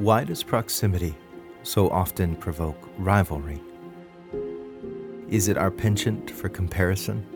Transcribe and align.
Why 0.00 0.24
does 0.24 0.42
proximity 0.42 1.14
so 1.62 1.90
often 1.90 2.34
provoke 2.34 2.88
rivalry? 2.96 3.60
Is 5.28 5.48
it 5.48 5.58
our 5.58 5.70
penchant 5.70 6.30
for 6.30 6.48
comparison? 6.48 7.26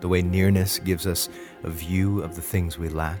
The 0.00 0.08
way 0.08 0.22
nearness 0.22 0.78
gives 0.78 1.06
us 1.06 1.28
a 1.62 1.68
view 1.68 2.22
of 2.22 2.34
the 2.34 2.40
things 2.40 2.78
we 2.78 2.88
lack? 2.88 3.20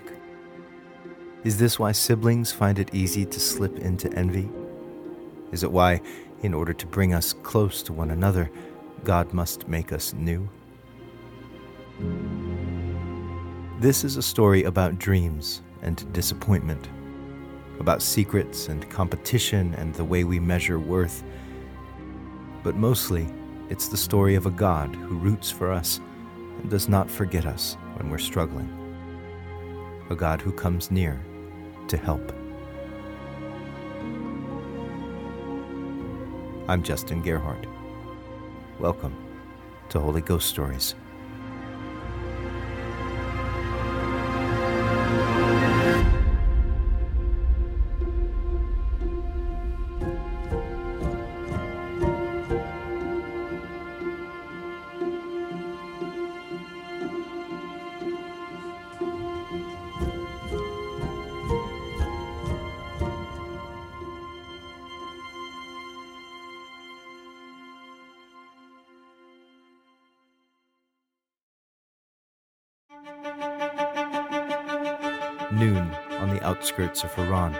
Is 1.44 1.58
this 1.58 1.78
why 1.78 1.92
siblings 1.92 2.50
find 2.50 2.78
it 2.78 2.94
easy 2.94 3.26
to 3.26 3.38
slip 3.38 3.78
into 3.78 4.10
envy? 4.14 4.48
Is 5.52 5.62
it 5.62 5.70
why, 5.70 6.00
in 6.40 6.54
order 6.54 6.72
to 6.72 6.86
bring 6.86 7.12
us 7.12 7.34
close 7.34 7.82
to 7.82 7.92
one 7.92 8.10
another, 8.10 8.50
God 9.04 9.34
must 9.34 9.68
make 9.68 9.92
us 9.92 10.14
new? 10.14 10.48
This 13.80 14.02
is 14.02 14.16
a 14.16 14.22
story 14.22 14.64
about 14.64 14.98
dreams 14.98 15.60
and 15.82 16.10
disappointment, 16.14 16.88
about 17.82 18.00
secrets 18.00 18.68
and 18.68 18.88
competition 18.90 19.74
and 19.74 19.92
the 19.96 20.04
way 20.04 20.22
we 20.22 20.38
measure 20.38 20.78
worth. 20.78 21.24
But 22.62 22.76
mostly, 22.76 23.26
it's 23.70 23.88
the 23.88 23.96
story 23.96 24.36
of 24.36 24.46
a 24.46 24.52
God 24.52 24.94
who 24.94 25.16
roots 25.16 25.50
for 25.50 25.72
us 25.72 25.98
and 26.60 26.70
does 26.70 26.88
not 26.88 27.10
forget 27.10 27.44
us 27.44 27.76
when 27.96 28.08
we're 28.08 28.18
struggling. 28.18 28.70
A 30.10 30.14
God 30.14 30.40
who 30.40 30.52
comes 30.52 30.92
near 30.92 31.20
to 31.88 31.96
help. 31.96 32.32
I'm 36.68 36.84
Justin 36.84 37.20
Gerhardt. 37.20 37.66
Welcome 38.78 39.16
to 39.88 39.98
Holy 39.98 40.20
Ghost 40.20 40.48
Stories. 40.48 40.94
Outskirts 76.52 77.02
of 77.02 77.14
Haran. 77.14 77.56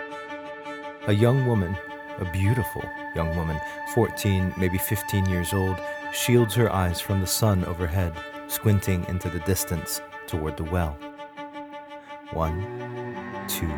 A 1.07 1.13
young 1.13 1.47
woman, 1.47 1.75
a 2.19 2.31
beautiful 2.31 2.83
young 3.15 3.35
woman, 3.35 3.59
14, 3.95 4.53
maybe 4.55 4.77
15 4.77 5.25
years 5.25 5.51
old, 5.51 5.81
shields 6.13 6.53
her 6.53 6.71
eyes 6.71 7.01
from 7.01 7.19
the 7.19 7.25
sun 7.25 7.65
overhead, 7.65 8.13
squinting 8.47 9.03
into 9.05 9.31
the 9.31 9.39
distance 9.39 9.99
toward 10.27 10.57
the 10.57 10.63
well. 10.65 10.95
One, 12.33 12.61
two, 13.47 13.73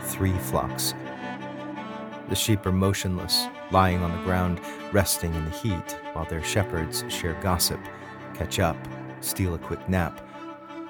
three 0.00 0.36
flocks. 0.36 0.92
The 2.28 2.36
sheep 2.36 2.66
are 2.66 2.72
motionless, 2.72 3.46
lying 3.70 4.02
on 4.02 4.12
the 4.12 4.24
ground, 4.24 4.60
resting 4.92 5.34
in 5.34 5.46
the 5.46 5.50
heat, 5.50 5.96
while 6.12 6.26
their 6.26 6.44
shepherds 6.44 7.06
share 7.08 7.40
gossip, 7.40 7.80
catch 8.34 8.58
up, 8.58 8.76
steal 9.22 9.54
a 9.54 9.58
quick 9.58 9.88
nap. 9.88 10.20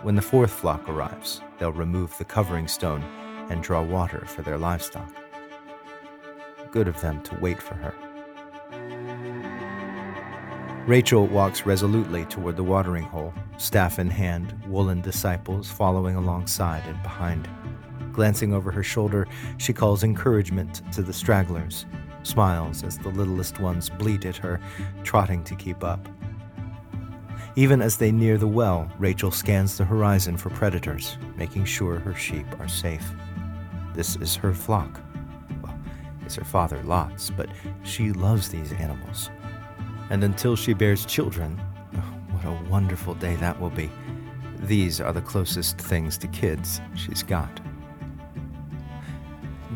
When 0.02 0.16
the 0.16 0.22
fourth 0.22 0.50
flock 0.50 0.88
arrives, 0.88 1.42
they'll 1.58 1.70
remove 1.70 2.18
the 2.18 2.24
covering 2.24 2.66
stone 2.66 3.04
and 3.50 3.62
draw 3.62 3.82
water 3.82 4.24
for 4.27 4.42
their 4.42 4.58
livestock. 4.58 5.12
Good 6.70 6.89
of 6.89 7.00
them 7.00 7.23
to 7.23 7.39
wait 7.40 7.62
for 7.62 7.74
her. 7.74 7.95
Rachel 10.86 11.27
walks 11.27 11.67
resolutely 11.67 12.24
toward 12.27 12.56
the 12.56 12.64
watering 12.64 13.05
hole, 13.05 13.34
staff 13.58 13.98
in 13.98 14.08
hand, 14.08 14.58
woolen 14.67 15.02
disciples 15.02 15.70
following 15.70 16.17
alongside 16.17 16.83
and 16.86 17.02
behind. 17.02 17.46
Glancing 18.12 18.55
over 18.55 18.70
her 18.70 18.83
shoulder, 18.83 19.28
she 19.58 19.73
calls 19.73 20.02
encouragement 20.02 20.80
to 20.92 21.02
the 21.02 21.12
stragglers, 21.12 21.84
smiles 22.23 22.83
as 22.83 22.96
the 22.96 23.11
littlest 23.11 23.61
ones 23.61 23.90
bleat 23.90 24.24
at 24.24 24.36
her, 24.36 24.61
trotting 25.05 25.44
to 25.44 25.55
keep 25.55 25.84
up. 25.84 26.08
Even 27.55 27.83
as 27.83 27.96
they 27.96 28.11
near 28.11 28.39
the 28.39 28.46
well, 28.46 28.90
Rachel 28.98 29.30
scans 29.30 29.77
the 29.77 29.84
horizon 29.84 30.36
for 30.36 30.48
predators, 30.50 31.18
making 31.36 31.64
sure 31.64 31.98
her 31.98 32.14
sheep 32.14 32.46
are 32.61 32.68
safe. 32.68 33.05
This 33.94 34.16
is 34.16 34.36
her 34.36 34.52
flock. 34.52 35.00
Well, 35.62 35.78
it's 36.24 36.36
her 36.36 36.44
father 36.44 36.82
Lot's, 36.84 37.30
but 37.30 37.48
she 37.82 38.12
loves 38.12 38.48
these 38.48 38.72
animals. 38.72 39.30
And 40.10 40.24
until 40.24 40.56
she 40.56 40.72
bears 40.72 41.04
children, 41.04 41.60
oh, 41.96 41.98
what 42.30 42.44
a 42.44 42.70
wonderful 42.70 43.14
day 43.14 43.36
that 43.36 43.60
will 43.60 43.70
be. 43.70 43.90
These 44.60 45.00
are 45.00 45.12
the 45.12 45.20
closest 45.20 45.78
things 45.78 46.18
to 46.18 46.28
kids 46.28 46.80
she's 46.94 47.22
got. 47.22 47.60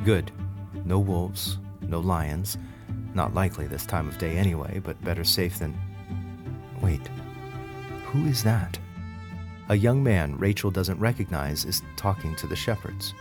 Good. 0.05 0.33
No 0.85 0.99
wolves, 0.99 1.59
no 1.83 2.01
lions. 2.01 2.59
Not 3.15 3.35
likely 3.35 3.67
this 3.67 3.87
time 3.87 4.09
of 4.09 4.19
day 4.19 4.37
anyway, 4.37 4.81
but 4.83 5.03
better 5.05 5.25
safe 5.25 5.59
than. 5.59 5.79
Wait. 6.81 7.09
Who 8.07 8.27
is 8.27 8.43
that? 8.43 8.79
A 9.69 9.77
young 9.77 10.03
man 10.03 10.37
Rachel 10.39 10.71
doesn't 10.71 10.99
recognize 10.99 11.65
is 11.65 11.83
talking 11.97 12.35
to 12.37 12.47
the 12.47 12.57
shepherds. 12.57 13.15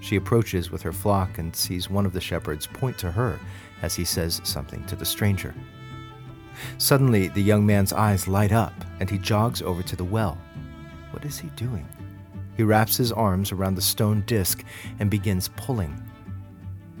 She 0.00 0.16
approaches 0.16 0.70
with 0.70 0.82
her 0.82 0.92
flock 0.92 1.38
and 1.38 1.54
sees 1.54 1.90
one 1.90 2.06
of 2.06 2.12
the 2.12 2.20
shepherds 2.20 2.66
point 2.66 2.98
to 2.98 3.10
her 3.10 3.38
as 3.82 3.94
he 3.94 4.04
says 4.04 4.40
something 4.44 4.84
to 4.86 4.96
the 4.96 5.04
stranger. 5.04 5.54
Suddenly, 6.78 7.28
the 7.28 7.42
young 7.42 7.66
man's 7.66 7.92
eyes 7.92 8.28
light 8.28 8.52
up 8.52 8.72
and 9.00 9.10
he 9.10 9.18
jogs 9.18 9.62
over 9.62 9.82
to 9.82 9.96
the 9.96 10.04
well. 10.04 10.38
What 11.10 11.24
is 11.24 11.38
he 11.38 11.48
doing? 11.50 11.88
He 12.56 12.62
wraps 12.62 12.96
his 12.96 13.12
arms 13.12 13.52
around 13.52 13.74
the 13.74 13.82
stone 13.82 14.22
disc 14.26 14.64
and 14.98 15.10
begins 15.10 15.48
pulling. 15.56 16.00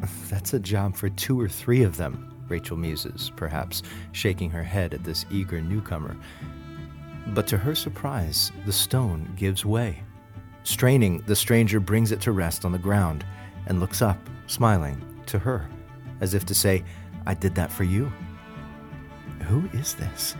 That's 0.28 0.54
a 0.54 0.60
job 0.60 0.96
for 0.96 1.08
two 1.08 1.40
or 1.40 1.48
three 1.48 1.82
of 1.82 1.96
them, 1.96 2.34
Rachel 2.48 2.76
muses, 2.76 3.32
perhaps 3.36 3.82
shaking 4.12 4.50
her 4.50 4.62
head 4.62 4.92
at 4.92 5.04
this 5.04 5.24
eager 5.30 5.60
newcomer. 5.60 6.16
But 7.28 7.46
to 7.48 7.56
her 7.56 7.74
surprise, 7.74 8.52
the 8.66 8.72
stone 8.72 9.32
gives 9.36 9.64
way. 9.64 10.02
Straining, 10.66 11.22
the 11.26 11.36
stranger 11.36 11.78
brings 11.78 12.10
it 12.10 12.20
to 12.22 12.32
rest 12.32 12.64
on 12.64 12.72
the 12.72 12.78
ground 12.78 13.24
and 13.66 13.78
looks 13.78 14.02
up, 14.02 14.18
smiling, 14.48 15.00
to 15.26 15.38
her, 15.38 15.70
as 16.20 16.34
if 16.34 16.44
to 16.44 16.56
say, 16.56 16.82
I 17.24 17.34
did 17.34 17.54
that 17.54 17.70
for 17.70 17.84
you. 17.84 18.12
Who 19.42 19.70
is 19.72 19.94
this? 19.94 20.34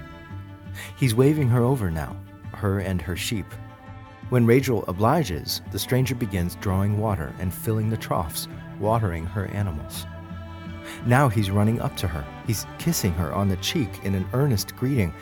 He's 0.97 1.14
waving 1.14 1.47
her 1.50 1.62
over 1.62 1.92
now, 1.92 2.16
her 2.54 2.81
and 2.81 3.00
her 3.00 3.14
sheep. 3.14 3.47
When 4.28 4.47
Rachel 4.47 4.84
obliges, 4.88 5.62
the 5.70 5.78
stranger 5.78 6.16
begins 6.16 6.56
drawing 6.56 6.98
water 6.98 7.32
and 7.38 7.54
filling 7.54 7.88
the 7.88 7.97
troughs, 7.97 8.48
watering 8.81 9.26
her 9.26 9.47
animals. 9.53 10.06
Now 11.06 11.28
he's 11.28 11.53
running 11.53 11.81
up 11.81 11.97
to 11.98 12.08
her. 12.08 12.26
He's 12.48 12.66
kissing 12.81 13.12
her 13.12 13.32
on 13.32 13.48
the 13.48 13.58
cheek 13.58 13.91
in 14.03 14.16
an 14.16 14.28
earnest 14.32 14.75
greeting, 14.75 15.14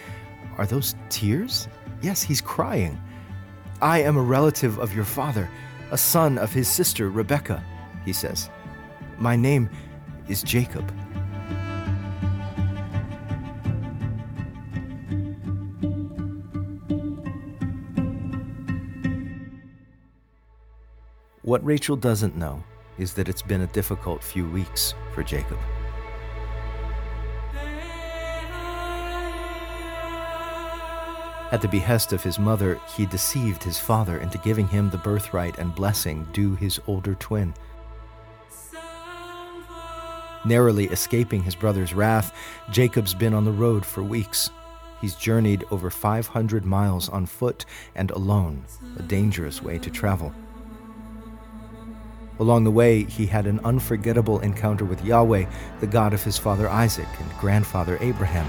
are 0.56 0.64
those 0.64 0.94
tears? 1.10 1.68
Yes, 2.00 2.22
he's 2.22 2.40
crying. 2.40 2.98
I 3.84 3.98
am 3.98 4.16
a 4.16 4.22
relative 4.22 4.78
of 4.78 4.94
your 4.94 5.04
father, 5.04 5.50
a 5.90 5.98
son 5.98 6.38
of 6.38 6.50
his 6.50 6.68
sister 6.68 7.10
Rebecca, 7.10 7.62
he 8.06 8.14
says. 8.14 8.48
My 9.18 9.36
name 9.36 9.68
is 10.26 10.42
Jacob. 10.42 10.90
What 21.42 21.62
Rachel 21.62 21.96
doesn't 21.96 22.36
know 22.36 22.64
is 22.96 23.12
that 23.12 23.28
it's 23.28 23.42
been 23.42 23.60
a 23.60 23.66
difficult 23.66 24.24
few 24.24 24.48
weeks 24.48 24.94
for 25.12 25.22
Jacob. 25.22 25.58
At 31.52 31.60
the 31.62 31.68
behest 31.68 32.12
of 32.12 32.22
his 32.22 32.38
mother, 32.38 32.80
he 32.96 33.06
deceived 33.06 33.62
his 33.62 33.78
father 33.78 34.18
into 34.18 34.38
giving 34.38 34.66
him 34.66 34.90
the 34.90 34.98
birthright 34.98 35.58
and 35.58 35.74
blessing 35.74 36.26
due 36.32 36.54
his 36.54 36.80
older 36.86 37.14
twin. 37.14 37.54
Narrowly 40.44 40.86
escaping 40.86 41.42
his 41.42 41.54
brother's 41.54 41.94
wrath, 41.94 42.34
Jacob's 42.70 43.14
been 43.14 43.34
on 43.34 43.44
the 43.44 43.52
road 43.52 43.86
for 43.86 44.02
weeks. 44.02 44.50
He's 45.00 45.14
journeyed 45.14 45.64
over 45.70 45.90
500 45.90 46.64
miles 46.64 47.08
on 47.08 47.26
foot 47.26 47.64
and 47.94 48.10
alone, 48.10 48.64
a 48.98 49.02
dangerous 49.02 49.62
way 49.62 49.78
to 49.78 49.90
travel. 49.90 50.34
Along 52.40 52.64
the 52.64 52.70
way, 52.70 53.04
he 53.04 53.26
had 53.26 53.46
an 53.46 53.60
unforgettable 53.60 54.40
encounter 54.40 54.84
with 54.84 55.04
Yahweh, 55.04 55.46
the 55.80 55.86
God 55.86 56.12
of 56.12 56.24
his 56.24 56.36
father 56.36 56.68
Isaac 56.68 57.08
and 57.20 57.30
grandfather 57.38 57.96
Abraham. 58.00 58.48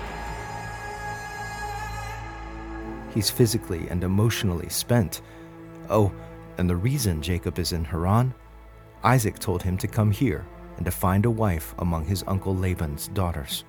He's 3.16 3.32
physically 3.32 3.88
and 3.88 4.04
emotionally 4.04 4.70
spent. 4.70 5.22
Oh, 5.90 6.12
and 6.58 6.70
the 6.70 6.76
reason 6.76 7.22
Jacob 7.22 7.58
is 7.58 7.72
in 7.72 7.86
Haran? 7.86 8.34
Isaac 9.04 9.40
told 9.40 9.64
him 9.64 9.78
to 9.78 9.88
come 9.88 10.12
here, 10.12 10.46
and 10.76 10.86
to 10.86 10.92
find 10.92 11.26
a 11.26 11.32
wife 11.32 11.74
among 11.80 12.06
his 12.06 12.24
uncle 12.28 12.56
Laban's 12.56 13.08
daughters. 13.08 13.64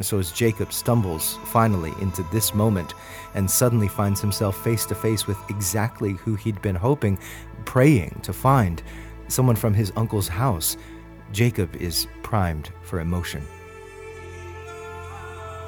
So, 0.00 0.18
as 0.18 0.30
Jacob 0.30 0.72
stumbles 0.72 1.38
finally 1.46 1.92
into 2.00 2.22
this 2.24 2.54
moment 2.54 2.94
and 3.34 3.50
suddenly 3.50 3.88
finds 3.88 4.20
himself 4.20 4.62
face 4.62 4.86
to 4.86 4.94
face 4.94 5.26
with 5.26 5.38
exactly 5.48 6.12
who 6.12 6.36
he'd 6.36 6.62
been 6.62 6.76
hoping, 6.76 7.18
praying 7.64 8.20
to 8.22 8.32
find, 8.32 8.82
someone 9.28 9.56
from 9.56 9.74
his 9.74 9.92
uncle's 9.96 10.28
house, 10.28 10.76
Jacob 11.32 11.74
is 11.76 12.06
primed 12.22 12.70
for 12.82 13.00
emotion. 13.00 13.42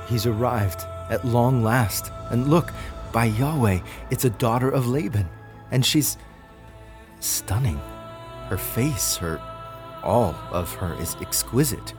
He's 0.07 0.27
arrived 0.27 0.85
at 1.11 1.25
long 1.25 1.63
last, 1.63 2.13
and 2.31 2.49
look, 2.49 2.73
by 3.13 3.27
Yahweh, 3.27 3.81
it's 4.11 4.25
a 4.25 4.31
daughter 4.31 4.71
of 4.71 4.87
Laban, 4.87 5.29
and 5.71 5.85
she's 5.85 6.17
stunning. 7.21 7.81
Her 8.49 8.57
face, 8.57 9.17
her 9.17 9.41
all 10.03 10.35
of 10.51 10.73
her 10.75 10.95
is 11.01 11.17
exquisite. 11.21 11.93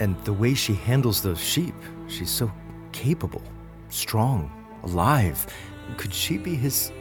And 0.00 0.16
the 0.24 0.32
way 0.32 0.54
she 0.54 0.74
handles 0.74 1.22
those 1.22 1.40
sheep, 1.40 1.74
she's 2.08 2.30
so 2.30 2.50
capable, 2.92 3.42
strong, 3.88 4.50
alive. 4.82 5.46
Could 5.96 6.12
she 6.12 6.38
be 6.38 6.54
his? 6.54 6.92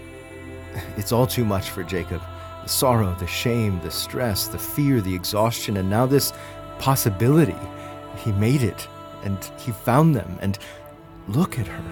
It's 0.98 1.12
all 1.12 1.28
too 1.28 1.46
much 1.46 1.70
for 1.70 1.84
Jacob. 1.84 2.22
The 2.64 2.70
sorrow, 2.70 3.16
the 3.20 3.28
shame, 3.28 3.80
the 3.82 3.92
stress, 3.92 4.48
the 4.48 4.60
fear, 4.60 5.00
the 5.02 5.14
exhaustion, 5.14 5.78
and 5.78 5.90
now 5.90 6.06
this 6.06 6.34
possibility. 6.80 7.56
He 8.18 8.32
made 8.34 8.62
it, 8.62 8.88
and 9.24 9.38
he 9.58 9.72
found 9.72 10.16
them, 10.16 10.38
and 10.42 10.58
look 11.28 11.60
at 11.60 11.68
her. 11.68 11.84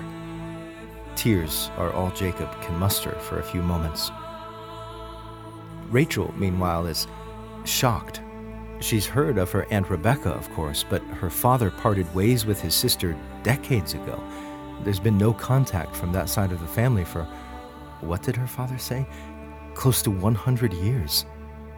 Tears 1.15 1.69
are 1.77 1.91
all 1.93 2.11
Jacob 2.11 2.49
can 2.61 2.77
muster 2.77 3.11
for 3.19 3.39
a 3.39 3.43
few 3.43 3.61
moments. 3.61 4.11
Rachel, 5.89 6.33
meanwhile, 6.37 6.87
is 6.87 7.07
shocked. 7.65 8.21
She's 8.79 9.05
heard 9.05 9.37
of 9.37 9.51
her 9.51 9.65
Aunt 9.71 9.89
Rebecca, 9.89 10.31
of 10.31 10.49
course, 10.51 10.83
but 10.87 11.01
her 11.03 11.29
father 11.29 11.69
parted 11.69 12.13
ways 12.13 12.45
with 12.45 12.59
his 12.59 12.73
sister 12.73 13.17
decades 13.43 13.93
ago. 13.93 14.21
There's 14.83 14.99
been 14.99 15.17
no 15.17 15.33
contact 15.33 15.95
from 15.95 16.11
that 16.13 16.29
side 16.29 16.51
of 16.51 16.59
the 16.59 16.67
family 16.67 17.05
for, 17.05 17.23
what 18.01 18.23
did 18.23 18.35
her 18.35 18.47
father 18.47 18.77
say? 18.77 19.07
Close 19.75 20.01
to 20.01 20.11
100 20.11 20.73
years. 20.73 21.25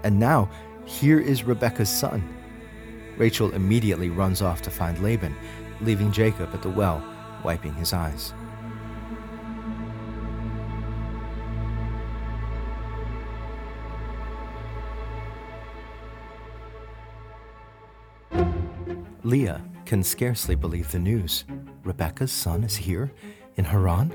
And 0.03 0.19
now, 0.19 0.49
here 0.85 1.19
is 1.19 1.43
Rebecca's 1.43 1.89
son. 1.89 2.27
Rachel 3.17 3.53
immediately 3.53 4.09
runs 4.09 4.41
off 4.41 4.61
to 4.63 4.71
find 4.71 4.97
Laban, 5.03 5.35
leaving 5.81 6.11
Jacob 6.11 6.53
at 6.53 6.61
the 6.61 6.69
well, 6.69 7.03
wiping 7.45 7.75
his 7.75 7.93
eyes. 7.93 8.33
Leah 19.23 19.61
can 19.85 20.03
scarcely 20.03 20.55
believe 20.55 20.91
the 20.91 20.99
news. 20.99 21.45
Rebecca's 21.83 22.31
son 22.31 22.63
is 22.63 22.75
here, 22.75 23.11
in 23.57 23.65
Haran, 23.65 24.11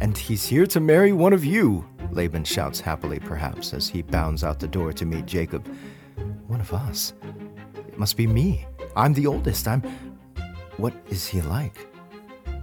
and 0.00 0.16
he's 0.16 0.46
here 0.46 0.66
to 0.66 0.80
marry 0.80 1.12
one 1.12 1.34
of 1.34 1.44
you, 1.44 1.86
Laban 2.10 2.44
shouts 2.44 2.80
happily, 2.80 3.18
perhaps, 3.18 3.74
as 3.74 3.88
he 3.88 4.00
bounds 4.02 4.44
out 4.44 4.58
the 4.58 4.68
door 4.68 4.92
to 4.94 5.06
meet 5.06 5.26
Jacob. 5.26 5.66
One 6.46 6.60
of 6.60 6.72
us? 6.72 7.12
It 7.88 7.98
must 7.98 8.16
be 8.16 8.26
me. 8.26 8.66
I'm 8.96 9.12
the 9.12 9.26
oldest. 9.26 9.68
I'm. 9.68 9.82
What 10.76 10.94
is 11.08 11.26
he 11.26 11.40
like? 11.42 11.91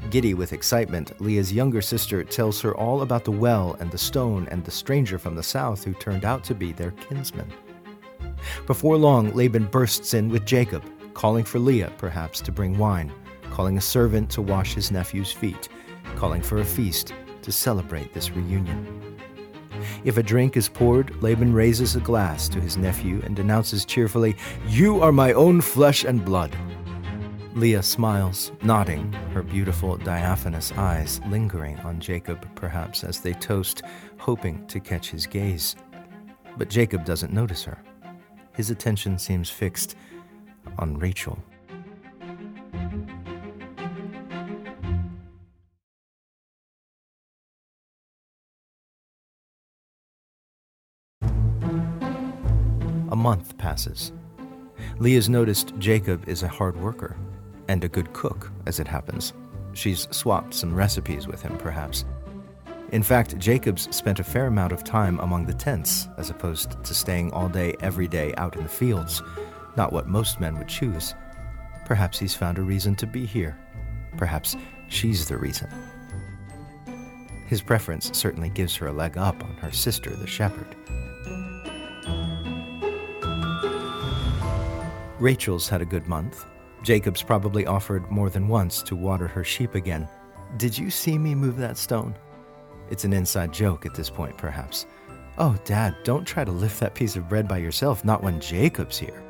Giddy 0.10 0.34
with 0.34 0.54
excitement, 0.54 1.19
Leah's 1.22 1.54
younger 1.54 1.81
sister 1.81 2.24
tells 2.24 2.62
her 2.62 2.75
all 2.75 3.01
about 3.01 3.24
the 3.24 3.31
well 3.31 3.75
and 3.80 3.92
the 3.92 3.98
stone 3.98 4.48
and 4.50 4.63
the 4.63 4.72
stranger 4.72 5.19
from 5.19 5.36
the 5.36 5.44
south 5.44 5.84
who 5.84 5.94
turned 5.94 6.25
out 6.25 6.44
to 6.46 6.56
be 6.56 6.72
their 6.72 6.92
kinsman. 6.92 7.51
Before 8.66 8.98
long, 8.98 9.31
Laban 9.34 9.66
bursts 9.66 10.13
in 10.13 10.30
with 10.30 10.46
Jacob, 10.46 10.84
calling 11.13 11.44
for 11.44 11.60
Leah, 11.60 11.92
perhaps, 11.98 12.42
to 12.42 12.51
bring 12.51 12.78
wine, 12.78 13.12
calling 13.51 13.78
a 13.78 13.81
servant 13.81 14.30
to 14.31 14.42
wash 14.42 14.74
his 14.74 14.92
nephew's 14.92 15.31
feet, 15.31 15.69
calling 16.16 16.42
for 16.42 16.57
a 16.57 16.66
feast 16.66 17.13
to 17.42 17.51
celebrate 17.51 18.13
this 18.13 18.31
reunion. 18.31 19.18
If 20.04 20.18
a 20.18 20.24
drink 20.24 20.57
is 20.57 20.69
poured, 20.69 21.22
Laban 21.22 21.54
raises 21.54 21.96
a 21.96 22.01
glass 22.01 22.50
to 22.50 22.60
his 22.60 22.78
nephew 22.78 23.22
and 23.24 23.38
announces 23.38 23.86
cheerfully, 23.86 24.36
You 24.68 25.01
are 25.01 25.12
my 25.12 25.34
own 25.34 25.62
flesh 25.62 26.04
and 26.04 26.24
blood. 26.24 26.56
Leah 27.59 27.83
smiles, 27.83 28.53
nodding, 28.63 29.11
her 29.33 29.44
beautiful 29.44 29.97
diaphanous 29.97 30.71
eyes 30.77 31.19
lingering 31.27 31.77
on 31.79 32.00
Jacob, 32.00 32.47
perhaps, 32.56 33.03
as 33.03 33.19
they 33.19 33.33
toast, 33.33 33.81
hoping 34.17 34.65
to 34.67 34.79
catch 34.79 35.11
his 35.11 35.27
gaze. 35.27 35.75
But 36.57 36.69
Jacob 36.69 37.03
doesn't 37.03 37.33
notice 37.33 37.65
her. 37.65 37.77
His 38.56 38.69
attention 38.69 39.19
seems 39.19 39.50
fixed 39.50 39.97
on 40.77 40.97
Rachel. 41.00 41.38
A 53.12 53.15
month 53.17 53.57
passes. 53.57 54.13
Leah's 55.00 55.27
noticed 55.27 55.73
Jacob 55.77 56.29
is 56.29 56.44
a 56.44 56.47
hard 56.47 56.79
worker 56.81 57.17
and 57.69 57.86
a 57.86 57.88
good 57.88 58.12
cook, 58.12 58.51
as 58.66 58.81
it 58.81 58.88
happens. 58.88 59.31
She's 59.71 60.10
swapped 60.12 60.54
some 60.54 60.75
recipes 60.75 61.25
with 61.25 61.42
him, 61.42 61.57
perhaps. 61.57 62.04
In 62.92 63.04
fact, 63.04 63.38
Jacob's 63.38 63.95
spent 63.95 64.19
a 64.19 64.24
fair 64.24 64.48
amount 64.48 64.74
of 64.74 64.83
time 64.83 65.19
among 65.19 65.45
the 65.45 65.54
tents, 65.54 66.10
as 66.18 66.30
opposed 66.30 66.83
to 66.83 66.94
staying 66.94 67.31
all 67.31 67.48
day, 67.48 67.75
every 67.80 68.07
day 68.07 68.33
out 68.36 68.57
in 68.57 68.63
the 68.63 68.69
fields 68.69 69.21
not 69.80 69.94
what 69.94 70.07
most 70.07 70.42
men 70.42 70.57
would 70.57 70.68
choose. 70.68 71.16
Perhaps 71.86 72.19
he's 72.19 72.36
found 72.36 72.57
a 72.57 72.62
reason 72.62 72.95
to 72.98 73.07
be 73.07 73.25
here. 73.25 73.57
Perhaps 74.18 74.57
she's 74.89 75.25
the 75.25 75.38
reason. 75.38 75.69
His 77.48 77.62
preference 77.62 78.12
certainly 78.13 78.50
gives 78.50 78.75
her 78.75 78.88
a 78.88 78.92
leg 78.92 79.18
up 79.18 79.42
on 79.42 79.56
her 79.62 79.72
sister, 79.72 80.10
the 80.10 80.27
shepherd. 80.27 80.75
Rachel's 85.18 85.69
had 85.69 85.81
a 85.81 85.86
good 85.86 86.07
month. 86.07 86.45
Jacob's 86.83 87.21
probably 87.21 87.65
offered 87.65 88.09
more 88.09 88.29
than 88.29 88.47
once 88.47 88.81
to 88.83 88.95
water 88.95 89.27
her 89.27 89.43
sheep 89.43 89.75
again. 89.75 90.07
Did 90.57 90.77
you 90.77 90.89
see 90.89 91.17
me 91.17 91.35
move 91.35 91.57
that 91.57 91.77
stone? 91.77 92.15
It's 92.89 93.03
an 93.03 93.13
inside 93.13 93.51
joke 93.53 93.85
at 93.85 93.93
this 93.93 94.09
point, 94.09 94.37
perhaps. 94.37 94.86
Oh, 95.38 95.57
Dad, 95.63 95.95
don't 96.03 96.25
try 96.25 96.43
to 96.43 96.51
lift 96.51 96.79
that 96.79 96.95
piece 96.95 97.15
of 97.15 97.29
bread 97.29 97.48
by 97.48 97.57
yourself, 97.57 98.03
not 98.03 98.24
when 98.24 98.39
Jacob's 98.39 98.98
here. 98.98 99.24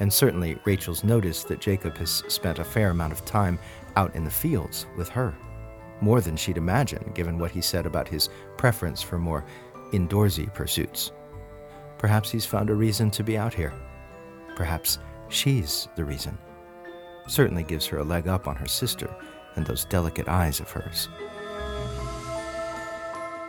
And 0.00 0.12
certainly, 0.12 0.58
Rachel's 0.64 1.04
noticed 1.04 1.48
that 1.48 1.60
Jacob 1.60 1.96
has 1.98 2.22
spent 2.28 2.58
a 2.58 2.64
fair 2.64 2.90
amount 2.90 3.12
of 3.12 3.24
time 3.24 3.58
out 3.96 4.14
in 4.14 4.24
the 4.24 4.30
fields 4.30 4.86
with 4.96 5.08
her. 5.10 5.34
More 6.00 6.20
than 6.20 6.36
she'd 6.36 6.58
imagine, 6.58 7.12
given 7.14 7.38
what 7.38 7.50
he 7.50 7.60
said 7.60 7.86
about 7.86 8.08
his 8.08 8.28
preference 8.56 9.00
for 9.00 9.18
more 9.18 9.44
indoorsy 9.92 10.52
pursuits. 10.52 11.12
Perhaps 11.98 12.30
he's 12.30 12.44
found 12.44 12.68
a 12.68 12.74
reason 12.74 13.10
to 13.12 13.24
be 13.24 13.38
out 13.38 13.54
here. 13.54 13.72
Perhaps 14.54 14.98
she's 15.28 15.88
the 15.96 16.04
reason. 16.04 16.36
Certainly 17.26 17.64
gives 17.64 17.86
her 17.86 17.98
a 17.98 18.04
leg 18.04 18.28
up 18.28 18.46
on 18.46 18.56
her 18.56 18.66
sister 18.66 19.14
and 19.54 19.66
those 19.66 19.84
delicate 19.84 20.28
eyes 20.28 20.60
of 20.60 20.70
hers. 20.70 21.08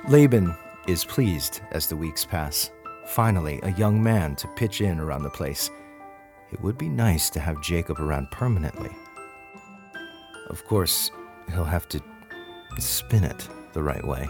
Laban 0.10 0.56
is 0.88 1.06
pleased 1.06 1.62
as 1.72 1.88
the 1.88 1.96
weeks 1.96 2.26
pass. 2.26 2.72
Finally, 3.08 3.60
a 3.64 3.72
young 3.74 4.02
man 4.02 4.36
to 4.36 4.48
pitch 4.56 4.82
in 4.82 5.00
around 5.00 5.24
the 5.24 5.30
place 5.30 5.70
it 6.52 6.62
would 6.62 6.78
be 6.78 6.90
nice 6.90 7.30
to 7.32 7.40
have 7.40 7.62
Jacob 7.62 8.00
around 8.00 8.32
permanently. 8.32 8.92
Of 10.50 10.64
course, 10.66 11.12
he'll 11.52 11.66
have 11.66 11.90
to 11.90 12.02
spin 12.80 13.24
it 13.24 13.50
the 13.74 13.84
right 13.84 14.06
way. 14.06 14.28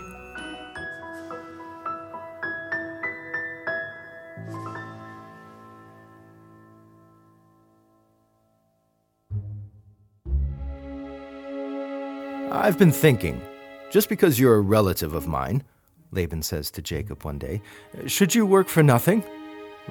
I've 12.68 12.78
been 12.78 12.92
thinking, 12.92 13.42
just 13.90 14.10
because 14.10 14.38
you're 14.38 14.56
a 14.56 14.60
relative 14.60 15.14
of 15.14 15.26
mine, 15.26 15.64
Laban 16.12 16.42
says 16.42 16.70
to 16.72 16.82
Jacob 16.82 17.24
one 17.24 17.40
day, 17.40 17.62
should 18.08 18.36
you 18.36 18.46
work 18.46 18.68
for 18.68 18.84
nothing? 18.84 19.24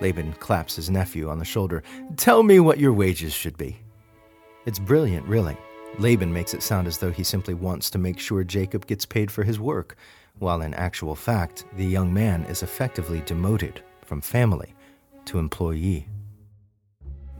Laban 0.02 0.34
claps 0.34 0.76
his 0.76 0.90
nephew 0.90 1.30
on 1.30 1.38
the 1.38 1.44
shoulder. 1.46 1.82
Tell 2.18 2.42
me 2.42 2.60
what 2.60 2.78
your 2.78 2.92
wages 2.92 3.32
should 3.32 3.56
be. 3.56 3.78
It's 4.66 4.78
brilliant, 4.78 5.26
really. 5.26 5.56
Laban 5.98 6.30
makes 6.30 6.52
it 6.52 6.62
sound 6.62 6.86
as 6.86 6.98
though 6.98 7.10
he 7.10 7.24
simply 7.24 7.54
wants 7.54 7.88
to 7.88 7.98
make 7.98 8.18
sure 8.18 8.44
Jacob 8.44 8.86
gets 8.86 9.06
paid 9.06 9.30
for 9.30 9.42
his 9.42 9.58
work, 9.58 9.96
while 10.38 10.60
in 10.60 10.74
actual 10.74 11.14
fact, 11.14 11.64
the 11.78 11.86
young 11.86 12.12
man 12.12 12.44
is 12.44 12.62
effectively 12.62 13.22
demoted 13.24 13.80
from 14.02 14.20
family 14.20 14.74
to 15.24 15.38
employee. 15.38 16.06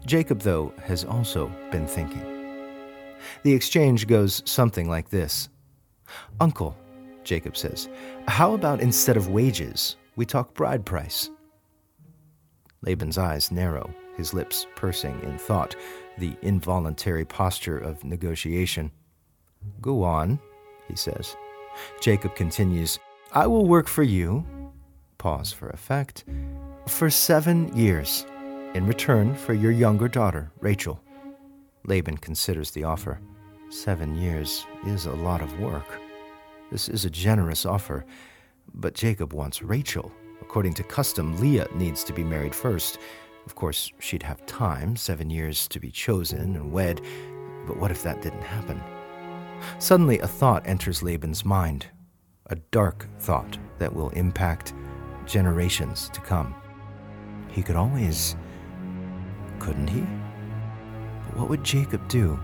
Jacob, 0.06 0.40
though, 0.40 0.72
has 0.84 1.04
also 1.04 1.52
been 1.70 1.86
thinking. 1.86 2.35
The 3.42 3.52
exchange 3.52 4.06
goes 4.06 4.42
something 4.44 4.88
like 4.88 5.10
this 5.10 5.48
Uncle, 6.40 6.76
Jacob 7.24 7.56
says, 7.56 7.88
how 8.28 8.54
about 8.54 8.80
instead 8.80 9.16
of 9.16 9.28
wages, 9.28 9.96
we 10.16 10.24
talk 10.24 10.54
bride 10.54 10.84
price? 10.84 11.30
Laban's 12.82 13.18
eyes 13.18 13.50
narrow, 13.50 13.92
his 14.16 14.32
lips 14.32 14.66
pursing 14.76 15.20
in 15.22 15.38
thought, 15.38 15.74
the 16.18 16.36
involuntary 16.42 17.24
posture 17.24 17.78
of 17.78 18.04
negotiation. 18.04 18.90
Go 19.80 20.02
on, 20.02 20.38
he 20.88 20.96
says. 20.96 21.36
Jacob 22.00 22.34
continues, 22.36 22.98
I 23.32 23.46
will 23.46 23.66
work 23.66 23.88
for 23.88 24.02
you, 24.02 24.44
pause 25.18 25.52
for 25.52 25.68
effect, 25.70 26.24
for 26.86 27.10
seven 27.10 27.76
years, 27.76 28.24
in 28.74 28.86
return 28.86 29.34
for 29.34 29.52
your 29.52 29.72
younger 29.72 30.08
daughter, 30.08 30.52
Rachel. 30.60 31.00
Laban 31.86 32.16
considers 32.18 32.70
the 32.70 32.84
offer. 32.84 33.20
Seven 33.70 34.14
years 34.16 34.66
is 34.86 35.06
a 35.06 35.12
lot 35.12 35.40
of 35.40 35.60
work. 35.60 36.00
This 36.70 36.88
is 36.88 37.04
a 37.04 37.10
generous 37.10 37.64
offer, 37.64 38.04
but 38.74 38.94
Jacob 38.94 39.32
wants 39.32 39.62
Rachel. 39.62 40.12
According 40.40 40.74
to 40.74 40.82
custom, 40.82 41.40
Leah 41.40 41.68
needs 41.74 42.04
to 42.04 42.12
be 42.12 42.24
married 42.24 42.54
first. 42.54 42.98
Of 43.46 43.54
course, 43.54 43.92
she'd 44.00 44.22
have 44.22 44.44
time, 44.46 44.96
seven 44.96 45.30
years 45.30 45.68
to 45.68 45.80
be 45.80 45.90
chosen 45.90 46.56
and 46.56 46.72
wed, 46.72 47.00
but 47.66 47.76
what 47.76 47.90
if 47.90 48.02
that 48.02 48.20
didn't 48.20 48.42
happen? 48.42 48.80
Suddenly, 49.78 50.18
a 50.20 50.26
thought 50.26 50.66
enters 50.66 51.02
Laban's 51.02 51.44
mind, 51.44 51.86
a 52.46 52.56
dark 52.72 53.06
thought 53.18 53.58
that 53.78 53.94
will 53.94 54.10
impact 54.10 54.74
generations 55.24 56.08
to 56.12 56.20
come. 56.20 56.54
He 57.48 57.62
could 57.62 57.76
always. 57.76 58.36
couldn't 59.58 59.88
he? 59.88 60.04
What 61.36 61.50
would 61.50 61.62
Jacob 61.62 62.08
do? 62.08 62.40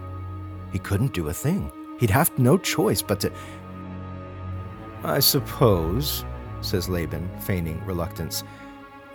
He 0.71 0.79
couldn't 0.79 1.15
do 1.15 1.29
a 1.29 1.33
thing. 1.33 1.73
He'd 1.99 2.11
have 2.11 2.39
no 2.39 2.59
choice 2.59 3.01
but 3.01 3.21
to. 3.21 3.33
I 5.03 5.19
suppose, 5.19 6.25
says 6.61 6.89
Laban, 6.89 7.29
feigning 7.41 7.83
reluctance, 7.87 8.45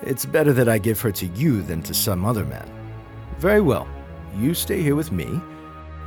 it's 0.02 0.26
better 0.26 0.52
that 0.54 0.68
I 0.68 0.80
give 0.80 1.00
her 1.02 1.12
to 1.12 1.28
you 1.28 1.62
than 1.62 1.82
to 1.84 1.94
some 1.94 2.26
other 2.26 2.44
man. 2.44 2.70
Very 3.38 3.62
well. 3.62 3.88
You 4.36 4.54
stay 4.54 4.82
here 4.82 4.96
with 4.96 5.12
me. 5.12 5.40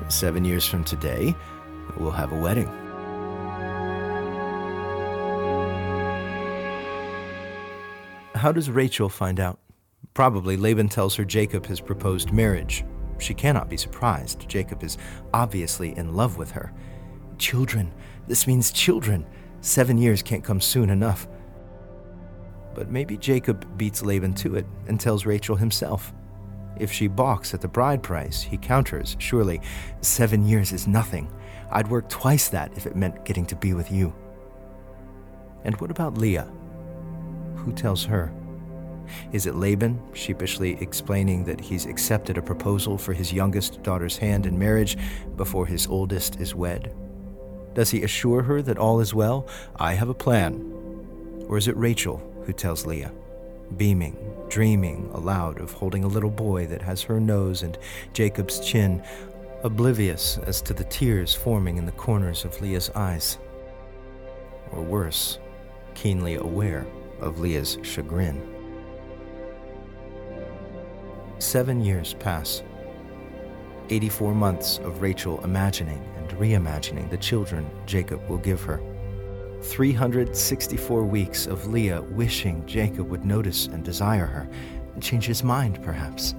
Seven 0.09 0.45
years 0.45 0.67
from 0.67 0.83
today, 0.83 1.35
we'll 1.97 2.11
have 2.11 2.33
a 2.33 2.41
wedding. 2.41 2.69
How 8.35 8.53
does 8.53 8.71
Rachel 8.71 9.09
find 9.09 9.39
out? 9.39 9.61
Probably 10.15 10.57
Laban 10.57 10.89
tells 10.89 11.15
her 11.17 11.25
Jacob 11.25 11.67
has 11.67 11.81
proposed 11.81 12.33
marriage. 12.33 12.85
She 13.21 13.35
cannot 13.35 13.69
be 13.69 13.77
surprised. 13.77 14.49
Jacob 14.49 14.83
is 14.83 14.99
obviously 15.33 15.97
in 15.97 16.15
love 16.15 16.37
with 16.37 16.51
her. 16.53 16.73
Children. 17.39 17.93
This 18.27 18.47
means 18.47 18.73
children. 18.73 19.27
Seven 19.61 19.99
years 19.99 20.23
can't 20.23 20.45
come 20.45 20.61
soon 20.61 20.91
enough. 20.91 21.29
But 22.75 22.91
maybe 22.91 23.17
Jacob 23.17 23.77
beats 23.77 24.03
Laban 24.03 24.35
to 24.35 24.57
it 24.57 24.67
and 24.87 24.99
tells 24.99 25.27
Rachel 25.27 25.57
himself. 25.57 26.13
If 26.77 26.91
she 26.91 27.09
balks 27.09 27.53
at 27.53 27.61
the 27.61 27.69
bride 27.69 28.03
price, 28.03 28.43
he 28.43 28.57
counters, 28.57 29.17
Surely, 29.19 29.61
seven 30.01 30.47
years 30.47 30.73
is 30.73 30.87
nothing. 30.87 31.31
I'd 31.71 31.89
work 31.89 32.09
twice 32.09 32.49
that 32.49 32.73
if 32.77 32.87
it 32.87 32.97
meant 32.97 33.25
getting 33.25 33.45
to 33.47 33.57
be 33.57 33.75
with 33.75 33.93
you. 33.93 34.15
And 35.65 35.79
what 35.81 35.91
about 35.91 36.17
Leah? 36.17 36.51
Who 37.57 37.73
tells 37.73 38.05
her? 38.07 38.33
Is 39.33 39.47
it 39.47 39.55
Laban, 39.55 40.01
sheepishly 40.13 40.81
explaining 40.81 41.45
that 41.45 41.61
he's 41.61 41.87
accepted 41.87 42.39
a 42.39 42.43
proposal 42.43 42.99
for 42.99 43.13
his 43.13 43.33
youngest 43.33 43.83
daughter's 43.83 44.17
hand 44.17 44.47
in 44.47 44.59
marriage 44.59 44.97
before 45.37 45.67
his 45.67 45.87
oldest 45.87 46.41
is 46.41 46.55
wed? 46.55 46.95
Does 47.75 47.91
he 47.91 48.03
assure 48.03 48.43
her 48.43 48.63
that 48.63 48.79
all 48.79 49.01
is 49.01 49.15
well? 49.15 49.47
I 49.77 49.95
have 49.95 50.09
a 50.09 50.15
plan. 50.15 50.67
Or 51.49 51.57
is 51.57 51.69
it 51.69 51.77
Rachel 51.77 52.19
who 52.45 52.53
tells 52.53 52.87
Leah, 52.87 53.13
beaming, 53.77 54.17
dreaming 54.49 55.09
aloud 55.13 55.61
of 55.61 55.73
holding 55.73 56.05
a 56.05 56.09
little 56.09 56.31
boy 56.31 56.67
that 56.67 56.83
has 56.83 57.03
her 57.03 57.21
nose 57.21 57.63
and 57.63 57.79
Jacob's 58.13 58.61
chin, 58.61 59.03
oblivious 59.63 60.39
as 60.39 60.61
to 60.63 60.75
the 60.75 60.85
tears 60.85 61.35
forming 61.35 61.77
in 61.77 61.87
the 61.87 61.93
corners 61.93 62.45
of 62.45 62.61
Leah's 62.61 62.91
eyes? 62.91 63.39
Or 64.73 64.83
worse, 64.83 65.39
keenly 65.95 66.37
aware 66.37 66.87
of 67.21 67.41
Leah's 67.41 67.79
chagrin. 67.83 68.60
Seven 71.41 71.81
years 71.81 72.15
pass. 72.15 72.63
84 73.89 74.35
months 74.35 74.79
of 74.81 75.01
Rachel 75.01 75.43
imagining 75.43 76.07
and 76.19 76.29
reimagining 76.33 77.09
the 77.09 77.17
children 77.17 77.71
Jacob 77.87 78.29
will 78.29 78.37
give 78.37 78.63
her. 78.63 78.83
364 79.63 81.03
weeks 81.03 81.47
of 81.47 81.69
Leah 81.69 82.03
wishing 82.03 82.67
Jacob 82.67 83.09
would 83.09 83.25
notice 83.25 83.69
and 83.69 83.83
desire 83.83 84.27
her, 84.27 84.47
and 84.93 85.03
change 85.03 85.25
his 85.25 85.43
mind, 85.43 85.83
perhaps. 85.83 86.35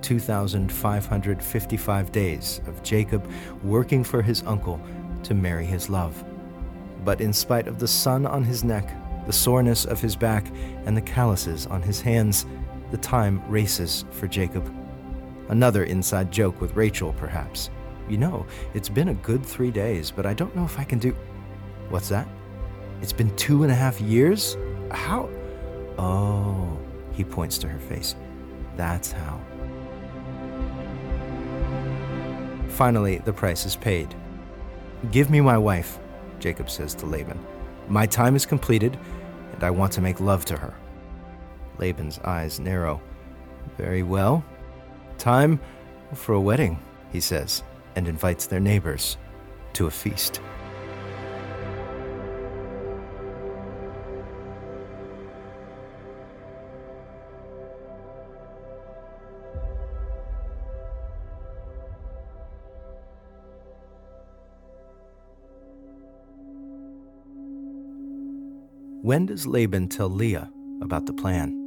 2,555 0.00 2.12
days 2.12 2.62
of 2.66 2.82
Jacob 2.82 3.30
working 3.62 4.02
for 4.02 4.22
his 4.22 4.42
uncle 4.46 4.80
to 5.22 5.34
marry 5.34 5.66
his 5.66 5.90
love. 5.90 6.24
But 7.04 7.20
in 7.20 7.34
spite 7.34 7.68
of 7.68 7.78
the 7.78 7.88
sun 7.88 8.24
on 8.24 8.42
his 8.42 8.64
neck, 8.64 8.90
the 9.26 9.34
soreness 9.34 9.84
of 9.84 10.00
his 10.00 10.16
back, 10.16 10.46
and 10.86 10.96
the 10.96 11.02
calluses 11.02 11.66
on 11.66 11.82
his 11.82 12.00
hands, 12.00 12.46
the 12.90 12.96
time 12.98 13.42
races 13.48 14.04
for 14.10 14.26
Jacob. 14.26 14.72
Another 15.48 15.84
inside 15.84 16.32
joke 16.32 16.60
with 16.60 16.74
Rachel, 16.74 17.12
perhaps. 17.14 17.70
You 18.08 18.18
know, 18.18 18.46
it's 18.74 18.88
been 18.88 19.08
a 19.08 19.14
good 19.14 19.44
three 19.44 19.70
days, 19.70 20.10
but 20.10 20.26
I 20.26 20.34
don't 20.34 20.54
know 20.54 20.64
if 20.64 20.78
I 20.78 20.84
can 20.84 20.98
do. 20.98 21.14
What's 21.88 22.08
that? 22.08 22.28
It's 23.02 23.12
been 23.12 23.34
two 23.36 23.62
and 23.62 23.72
a 23.72 23.74
half 23.74 24.00
years? 24.00 24.56
How? 24.90 25.28
Oh, 25.98 26.78
he 27.12 27.24
points 27.24 27.58
to 27.58 27.68
her 27.68 27.78
face. 27.78 28.14
That's 28.76 29.12
how. 29.12 29.40
Finally, 32.68 33.18
the 33.18 33.32
price 33.32 33.64
is 33.66 33.74
paid. 33.76 34.14
Give 35.10 35.30
me 35.30 35.40
my 35.40 35.58
wife, 35.58 35.98
Jacob 36.40 36.70
says 36.70 36.94
to 36.96 37.06
Laban. 37.06 37.38
My 37.88 38.06
time 38.06 38.36
is 38.36 38.44
completed, 38.44 38.98
and 39.52 39.64
I 39.64 39.70
want 39.70 39.92
to 39.94 40.00
make 40.00 40.20
love 40.20 40.44
to 40.46 40.56
her. 40.56 40.74
Laban's 41.78 42.18
eyes 42.20 42.60
narrow. 42.60 43.00
Very 43.76 44.02
well. 44.02 44.44
Time 45.18 45.60
for 46.14 46.34
a 46.34 46.40
wedding, 46.40 46.78
he 47.12 47.20
says, 47.20 47.62
and 47.96 48.06
invites 48.06 48.46
their 48.46 48.60
neighbors 48.60 49.16
to 49.72 49.86
a 49.86 49.90
feast. 49.90 50.40
When 69.02 69.26
does 69.26 69.46
Laban 69.46 69.88
tell 69.88 70.08
Leah 70.08 70.50
about 70.82 71.06
the 71.06 71.12
plan? 71.12 71.65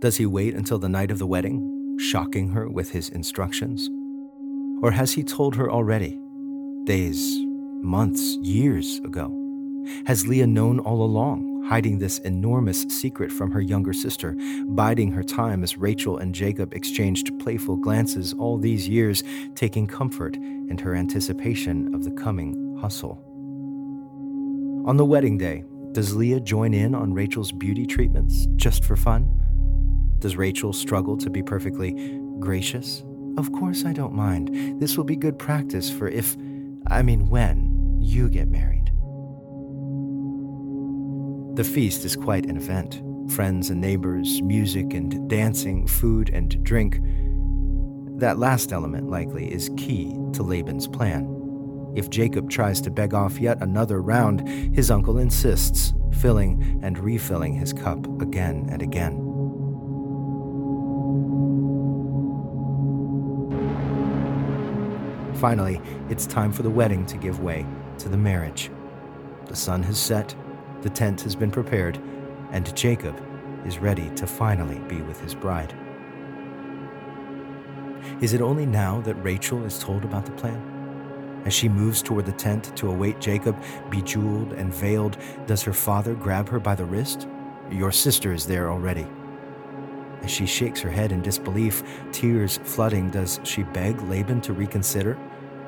Does 0.00 0.16
he 0.16 0.26
wait 0.26 0.54
until 0.54 0.78
the 0.78 0.88
night 0.88 1.10
of 1.10 1.18
the 1.18 1.26
wedding, 1.26 1.96
shocking 1.98 2.50
her 2.50 2.68
with 2.68 2.90
his 2.90 3.08
instructions? 3.08 3.90
Or 4.82 4.90
has 4.90 5.12
he 5.12 5.24
told 5.24 5.56
her 5.56 5.70
already, 5.70 6.18
days, 6.84 7.38
months, 7.82 8.36
years 8.42 8.98
ago? 8.98 9.40
Has 10.06 10.26
Leah 10.26 10.46
known 10.46 10.78
all 10.80 11.02
along, 11.02 11.64
hiding 11.66 11.98
this 11.98 12.18
enormous 12.20 12.82
secret 12.82 13.30
from 13.30 13.50
her 13.50 13.60
younger 13.60 13.92
sister, 13.92 14.36
biding 14.66 15.10
her 15.12 15.22
time 15.22 15.62
as 15.62 15.78
Rachel 15.78 16.18
and 16.18 16.34
Jacob 16.34 16.74
exchanged 16.74 17.38
playful 17.38 17.76
glances 17.76 18.34
all 18.34 18.58
these 18.58 18.88
years, 18.88 19.22
taking 19.54 19.86
comfort 19.86 20.36
in 20.36 20.78
her 20.78 20.94
anticipation 20.94 21.94
of 21.94 22.04
the 22.04 22.10
coming 22.10 22.76
hustle? 22.80 23.22
On 24.86 24.96
the 24.96 25.04
wedding 25.04 25.38
day, 25.38 25.64
does 25.92 26.14
Leah 26.14 26.40
join 26.40 26.74
in 26.74 26.94
on 26.94 27.14
Rachel's 27.14 27.52
beauty 27.52 27.86
treatments 27.86 28.46
just 28.56 28.84
for 28.84 28.96
fun? 28.96 29.43
Does 30.18 30.36
Rachel 30.36 30.72
struggle 30.72 31.16
to 31.18 31.30
be 31.30 31.42
perfectly 31.42 32.20
gracious? 32.38 33.04
Of 33.36 33.52
course, 33.52 33.84
I 33.84 33.92
don't 33.92 34.14
mind. 34.14 34.80
This 34.80 34.96
will 34.96 35.04
be 35.04 35.16
good 35.16 35.38
practice 35.38 35.90
for 35.90 36.08
if, 36.08 36.36
I 36.86 37.02
mean, 37.02 37.28
when 37.28 37.98
you 38.00 38.28
get 38.28 38.48
married. 38.48 38.92
The 41.56 41.64
feast 41.64 42.04
is 42.04 42.16
quite 42.16 42.46
an 42.46 42.56
event 42.56 43.00
friends 43.30 43.70
and 43.70 43.80
neighbors, 43.80 44.42
music 44.42 44.92
and 44.92 45.30
dancing, 45.30 45.86
food 45.86 46.28
and 46.30 46.62
drink. 46.62 47.00
That 48.18 48.38
last 48.38 48.72
element, 48.72 49.08
likely, 49.08 49.50
is 49.50 49.70
key 49.78 50.14
to 50.34 50.42
Laban's 50.42 50.86
plan. 50.86 51.30
If 51.96 52.10
Jacob 52.10 52.50
tries 52.50 52.80
to 52.82 52.90
beg 52.90 53.14
off 53.14 53.38
yet 53.38 53.62
another 53.62 54.02
round, 54.02 54.46
his 54.76 54.90
uncle 54.90 55.18
insists, 55.18 55.94
filling 56.20 56.80
and 56.82 56.98
refilling 56.98 57.54
his 57.54 57.72
cup 57.72 58.06
again 58.20 58.68
and 58.70 58.82
again. 58.82 59.23
Finally, 65.44 65.78
it's 66.08 66.26
time 66.26 66.50
for 66.50 66.62
the 66.62 66.70
wedding 66.70 67.04
to 67.04 67.18
give 67.18 67.40
way 67.40 67.66
to 67.98 68.08
the 68.08 68.16
marriage. 68.16 68.70
The 69.44 69.54
sun 69.54 69.82
has 69.82 69.98
set, 69.98 70.34
the 70.80 70.88
tent 70.88 71.20
has 71.20 71.36
been 71.36 71.50
prepared, 71.50 72.00
and 72.52 72.74
Jacob 72.74 73.14
is 73.66 73.76
ready 73.76 74.08
to 74.16 74.26
finally 74.26 74.78
be 74.88 75.02
with 75.02 75.20
his 75.20 75.34
bride. 75.34 75.76
Is 78.22 78.32
it 78.32 78.40
only 78.40 78.64
now 78.64 79.02
that 79.02 79.16
Rachel 79.16 79.62
is 79.66 79.78
told 79.78 80.02
about 80.06 80.24
the 80.24 80.32
plan? 80.32 81.42
As 81.44 81.52
she 81.52 81.68
moves 81.68 82.00
toward 82.00 82.24
the 82.24 82.32
tent 82.32 82.74
to 82.76 82.88
await 82.88 83.20
Jacob, 83.20 83.62
bejeweled 83.90 84.54
and 84.54 84.72
veiled, 84.72 85.18
does 85.46 85.62
her 85.62 85.74
father 85.74 86.14
grab 86.14 86.48
her 86.48 86.58
by 86.58 86.74
the 86.74 86.86
wrist? 86.86 87.28
Your 87.70 87.92
sister 87.92 88.32
is 88.32 88.46
there 88.46 88.70
already. 88.70 89.06
As 90.22 90.30
she 90.30 90.46
shakes 90.46 90.80
her 90.80 90.90
head 90.90 91.12
in 91.12 91.20
disbelief, 91.20 91.82
tears 92.12 92.58
flooding, 92.64 93.10
does 93.10 93.40
she 93.44 93.62
beg 93.62 94.00
Laban 94.00 94.40
to 94.40 94.54
reconsider? 94.54 95.18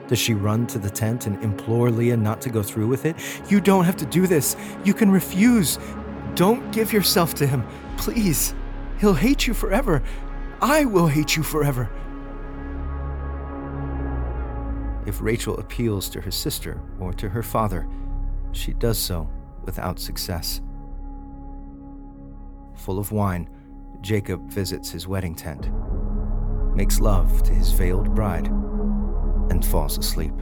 Does 0.09 0.19
she 0.19 0.35
run 0.35 0.67
to 0.69 0.79
the 0.79 0.91
tent 0.91 1.27
and 1.27 1.43
implore 1.43 1.91
Leah 1.91 2.17
not 2.17 2.41
to 2.43 2.51
go 2.51 2.63
through 2.63 2.87
with 2.87 3.07
it? 3.07 3.17
You 3.51 3.61
don't 3.61 3.85
have 3.85 3.97
to 3.97 4.07
do 4.07 4.27
this. 4.27 4.57
You 4.85 4.95
can 4.95 5.11
refuse. 5.11 5.79
Don't 6.35 6.71
give 6.71 6.93
yourself 6.93 7.35
to 7.35 7.47
him. 7.47 7.67
Please. 7.97 8.55
He'll 9.01 9.15
hate 9.15 9.47
you 9.47 9.55
forever. 9.55 10.03
I 10.63 10.85
will 10.85 11.07
hate 11.07 11.37
you 11.37 11.43
forever. 11.43 11.91
If 15.07 15.21
Rachel 15.21 15.57
appeals 15.59 16.09
to 16.11 16.21
her 16.21 16.31
sister 16.31 16.81
or 16.99 17.13
to 17.15 17.29
her 17.29 17.43
father, 17.43 17.89
she 18.53 18.73
does 18.73 18.99
so 18.99 19.29
without 19.65 19.99
success. 19.99 20.61
Full 22.75 22.99
of 22.99 23.13
wine, 23.13 23.49
Jacob 24.01 24.51
visits 24.51 24.91
his 24.91 25.07
wedding 25.07 25.35
tent, 25.35 25.71
makes 26.75 27.01
love 27.01 27.43
to 27.45 27.53
his 27.53 27.73
veiled 27.73 28.15
bride, 28.15 28.51
and 29.51 29.65
falls 29.65 29.99
asleep. 29.99 30.33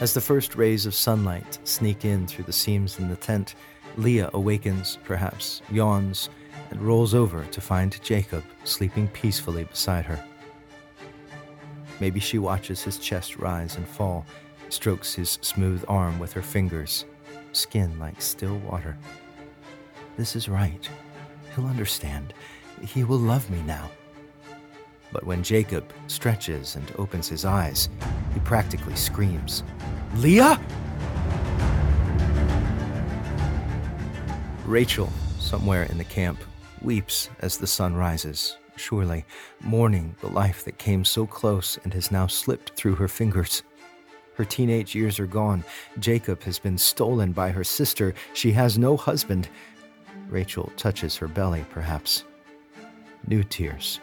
As 0.00 0.12
the 0.12 0.20
first 0.20 0.54
rays 0.54 0.84
of 0.84 0.94
sunlight 0.94 1.58
sneak 1.64 2.04
in 2.04 2.26
through 2.26 2.44
the 2.44 2.52
seams 2.52 2.98
in 2.98 3.08
the 3.08 3.16
tent, 3.16 3.54
Leah 3.96 4.28
awakens, 4.34 4.98
perhaps, 5.04 5.62
yawns, 5.70 6.28
and 6.70 6.82
rolls 6.82 7.14
over 7.14 7.44
to 7.46 7.60
find 7.60 8.02
Jacob 8.02 8.44
sleeping 8.64 9.08
peacefully 9.08 9.64
beside 9.64 10.04
her. 10.04 10.22
Maybe 12.00 12.20
she 12.20 12.38
watches 12.38 12.82
his 12.82 12.98
chest 12.98 13.36
rise 13.36 13.76
and 13.76 13.86
fall, 13.88 14.26
strokes 14.74 15.14
his 15.14 15.38
smooth 15.40 15.84
arm 15.86 16.18
with 16.18 16.32
her 16.32 16.42
fingers, 16.42 17.04
skin 17.52 17.96
like 17.98 18.20
still 18.20 18.58
water. 18.58 18.98
This 20.16 20.34
is 20.34 20.48
right. 20.48 20.88
He'll 21.54 21.66
understand. 21.66 22.34
He 22.82 23.04
will 23.04 23.18
love 23.18 23.48
me 23.50 23.62
now. 23.62 23.88
But 25.12 25.24
when 25.24 25.44
Jacob 25.44 25.92
stretches 26.08 26.74
and 26.74 26.92
opens 26.98 27.28
his 27.28 27.44
eyes, 27.44 27.88
he 28.34 28.40
practically 28.40 28.96
screams, 28.96 29.62
Leah? 30.16 30.60
Rachel, 34.66 35.12
somewhere 35.38 35.84
in 35.84 35.98
the 35.98 36.04
camp, 36.04 36.40
weeps 36.82 37.30
as 37.40 37.58
the 37.58 37.66
sun 37.66 37.94
rises, 37.94 38.56
surely 38.74 39.24
mourning 39.60 40.16
the 40.20 40.28
life 40.28 40.64
that 40.64 40.78
came 40.78 41.04
so 41.04 41.26
close 41.26 41.78
and 41.84 41.94
has 41.94 42.10
now 42.10 42.26
slipped 42.26 42.72
through 42.74 42.96
her 42.96 43.08
fingers. 43.08 43.62
Her 44.34 44.44
teenage 44.44 44.94
years 44.94 45.20
are 45.20 45.26
gone. 45.26 45.64
Jacob 45.98 46.42
has 46.42 46.58
been 46.58 46.76
stolen 46.76 47.32
by 47.32 47.50
her 47.50 47.64
sister. 47.64 48.14
She 48.32 48.52
has 48.52 48.78
no 48.78 48.96
husband. 48.96 49.48
Rachel 50.28 50.72
touches 50.76 51.16
her 51.16 51.28
belly, 51.28 51.64
perhaps. 51.70 52.24
New 53.28 53.44
tears. 53.44 54.00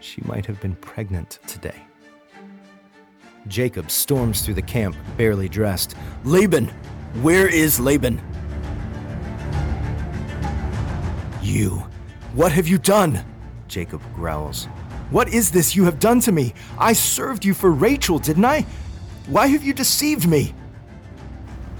She 0.00 0.22
might 0.24 0.46
have 0.46 0.60
been 0.60 0.76
pregnant 0.76 1.38
today. 1.46 1.82
Jacob 3.46 3.90
storms 3.90 4.40
through 4.40 4.54
the 4.54 4.62
camp, 4.62 4.96
barely 5.16 5.48
dressed. 5.48 5.94
Laban! 6.24 6.68
Where 7.20 7.46
is 7.46 7.78
Laban? 7.78 8.20
You! 11.42 11.84
What 12.32 12.52
have 12.52 12.66
you 12.66 12.78
done? 12.78 13.22
Jacob 13.68 14.02
growls. 14.14 14.64
What 15.10 15.28
is 15.28 15.50
this 15.50 15.76
you 15.76 15.84
have 15.84 16.00
done 16.00 16.20
to 16.20 16.32
me? 16.32 16.54
I 16.78 16.94
served 16.94 17.44
you 17.44 17.52
for 17.52 17.70
Rachel, 17.70 18.18
didn't 18.18 18.46
I? 18.46 18.64
Why 19.26 19.46
have 19.46 19.64
you 19.64 19.72
deceived 19.72 20.28
me? 20.28 20.54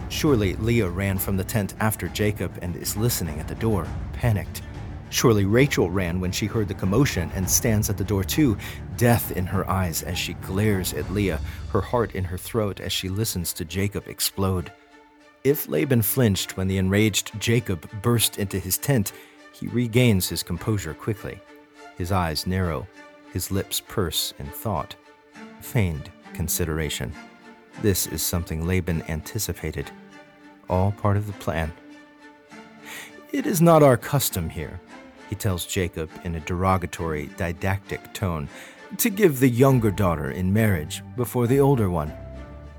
Surely 0.09 0.55
Leah 0.57 0.89
ran 0.89 1.19
from 1.19 1.37
the 1.37 1.45
tent 1.45 1.75
after 1.79 2.09
Jacob 2.09 2.59
and 2.63 2.75
is 2.75 2.97
listening 2.97 3.39
at 3.39 3.49
the 3.49 3.55
door, 3.57 3.87
panicked. 4.15 4.63
Surely 5.11 5.45
Rachel 5.45 5.91
ran 5.91 6.21
when 6.21 6.33
she 6.33 6.47
heard 6.47 6.69
the 6.69 6.75
commotion 6.75 7.31
and 7.35 7.49
stands 7.49 7.91
at 7.91 7.99
the 7.99 8.05
door 8.05 8.25
too, 8.25 8.57
death 8.97 9.31
in 9.37 9.45
her 9.45 9.69
eyes 9.69 10.03
as 10.03 10.19
she 10.19 10.33
glares 10.35 10.95
at 10.95 11.13
Leah, 11.13 11.39
her 11.71 11.83
heart 11.83 12.15
in 12.15 12.25
her 12.25 12.39
throat 12.39 12.81
as 12.81 12.95
she 12.95 13.11
listens 13.11 13.53
to 13.53 13.67
Jacob 13.67 14.09
explode. 14.09 14.73
If 15.45 15.69
Laban 15.69 16.01
flinched 16.01 16.57
when 16.57 16.67
the 16.67 16.79
enraged 16.79 17.39
Jacob 17.39 17.87
burst 18.01 18.39
into 18.39 18.59
his 18.59 18.79
tent, 18.79 19.13
he 19.53 19.67
regains 19.67 20.31
his 20.31 20.43
composure 20.43 20.95
quickly. 20.95 21.39
His 21.99 22.11
eyes 22.11 22.47
narrow, 22.47 22.87
his 23.35 23.51
lips 23.51 23.81
purse 23.81 24.33
in 24.39 24.47
thought. 24.47 24.97
Feigned 25.61 26.11
consideration. 26.33 27.13
This 27.83 28.07
is 28.07 28.23
something 28.23 28.67
Laban 28.67 29.03
anticipated. 29.09 29.91
All 30.69 30.93
part 30.93 31.17
of 31.17 31.27
the 31.27 31.33
plan. 31.35 31.73
It 33.33 33.47
is 33.47 33.61
not 33.61 33.83
our 33.83 33.97
custom 33.97 34.49
here, 34.49 34.81
he 35.29 35.35
tells 35.35 35.67
Jacob 35.67 36.11
in 36.23 36.37
a 36.37 36.41
derogatory, 36.41 37.27
didactic 37.37 38.13
tone, 38.13 38.49
to 38.99 39.11
give 39.11 39.41
the 39.41 39.49
younger 39.49 39.91
daughter 39.91 40.31
in 40.31 40.53
marriage 40.53 41.03
before 41.17 41.47
the 41.47 41.59
older 41.59 41.91
one. 41.91 42.13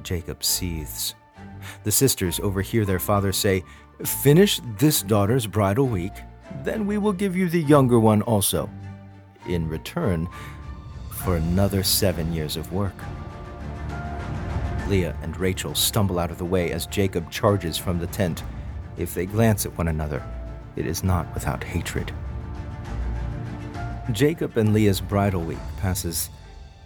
Jacob 0.03 0.43
seethes. 0.43 1.15
The 1.83 1.91
sisters 1.91 2.39
overhear 2.39 2.85
their 2.85 2.99
father 2.99 3.31
say, 3.31 3.63
Finish 4.03 4.61
this 4.77 5.01
daughter's 5.01 5.47
bridal 5.47 5.87
week, 5.87 6.13
then 6.63 6.85
we 6.85 6.97
will 6.97 7.13
give 7.13 7.35
you 7.35 7.49
the 7.49 7.61
younger 7.61 7.99
one 7.99 8.21
also. 8.21 8.69
In 9.47 9.67
return, 9.67 10.29
for 11.09 11.35
another 11.35 11.83
seven 11.83 12.31
years 12.33 12.55
of 12.55 12.71
work. 12.71 12.95
Leah 14.87 15.15
and 15.21 15.35
Rachel 15.37 15.73
stumble 15.73 16.19
out 16.19 16.31
of 16.31 16.37
the 16.37 16.45
way 16.45 16.71
as 16.71 16.85
Jacob 16.85 17.31
charges 17.31 17.77
from 17.77 17.99
the 17.99 18.07
tent. 18.07 18.43
If 18.97 19.13
they 19.13 19.25
glance 19.25 19.65
at 19.65 19.77
one 19.77 19.87
another, 19.87 20.23
it 20.75 20.85
is 20.85 21.03
not 21.03 21.33
without 21.33 21.63
hatred. 21.63 22.13
Jacob 24.11 24.57
and 24.57 24.73
Leah's 24.73 25.01
bridal 25.01 25.41
week 25.41 25.57
passes 25.77 26.29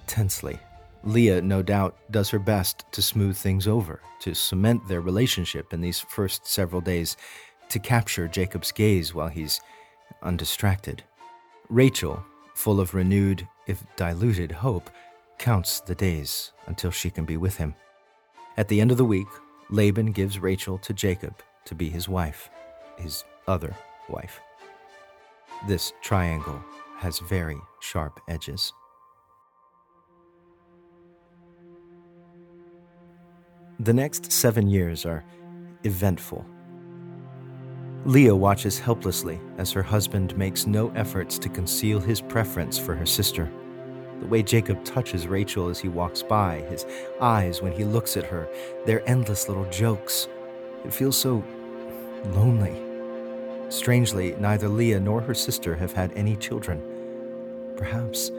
tensely. 0.07 0.57
Leah, 1.03 1.41
no 1.41 1.61
doubt, 1.61 1.97
does 2.11 2.29
her 2.29 2.39
best 2.39 2.85
to 2.91 3.01
smooth 3.01 3.35
things 3.35 3.67
over, 3.67 4.01
to 4.21 4.33
cement 4.33 4.87
their 4.87 5.01
relationship 5.01 5.73
in 5.73 5.81
these 5.81 5.99
first 5.99 6.47
several 6.47 6.81
days, 6.81 7.17
to 7.69 7.79
capture 7.79 8.27
Jacob's 8.27 8.71
gaze 8.71 9.13
while 9.13 9.27
he's 9.27 9.61
undistracted. 10.23 11.03
Rachel, 11.69 12.23
full 12.55 12.79
of 12.79 12.93
renewed, 12.93 13.47
if 13.67 13.83
diluted, 13.95 14.51
hope, 14.51 14.89
counts 15.37 15.79
the 15.79 15.95
days 15.95 16.51
until 16.67 16.91
she 16.91 17.09
can 17.09 17.25
be 17.25 17.37
with 17.37 17.57
him. 17.57 17.75
At 18.59 18.67
the 18.67 18.81
end 18.81 18.91
of 18.91 18.97
the 18.97 19.05
week, 19.05 19.29
Laban 19.69 20.11
gives 20.11 20.37
Rachel 20.37 20.77
to 20.79 20.93
Jacob 20.93 21.41
to 21.63 21.73
be 21.73 21.87
his 21.87 22.09
wife, 22.09 22.49
his 22.97 23.23
other 23.47 23.73
wife. 24.09 24.41
This 25.65 25.93
triangle 26.01 26.61
has 26.97 27.19
very 27.19 27.55
sharp 27.79 28.19
edges. 28.27 28.73
The 33.79 33.93
next 33.93 34.29
seven 34.29 34.67
years 34.67 35.05
are 35.05 35.23
eventful. 35.85 36.45
Leah 38.03 38.35
watches 38.35 38.77
helplessly 38.77 39.39
as 39.57 39.71
her 39.71 39.83
husband 39.83 40.37
makes 40.37 40.67
no 40.67 40.89
efforts 40.97 41.39
to 41.39 41.47
conceal 41.47 42.01
his 42.01 42.19
preference 42.19 42.77
for 42.77 42.93
her 42.93 43.05
sister. 43.05 43.49
The 44.19 44.27
way 44.27 44.43
Jacob 44.43 44.83
touches 44.83 45.27
Rachel 45.27 45.69
as 45.69 45.79
he 45.79 45.87
walks 45.87 46.21
by, 46.21 46.61
his 46.69 46.85
eyes 47.21 47.61
when 47.61 47.71
he 47.71 47.83
looks 47.83 48.17
at 48.17 48.25
her, 48.25 48.49
their 48.85 49.07
endless 49.09 49.47
little 49.47 49.69
jokes. 49.69 50.27
It 50.85 50.93
feels 50.93 51.17
so 51.17 51.43
lonely. 52.33 52.75
Strangely, 53.69 54.35
neither 54.39 54.67
Leah 54.67 54.99
nor 54.99 55.21
her 55.21 55.33
sister 55.33 55.75
have 55.75 55.93
had 55.93 56.11
any 56.13 56.35
children. 56.35 56.81
Perhaps, 57.77 58.31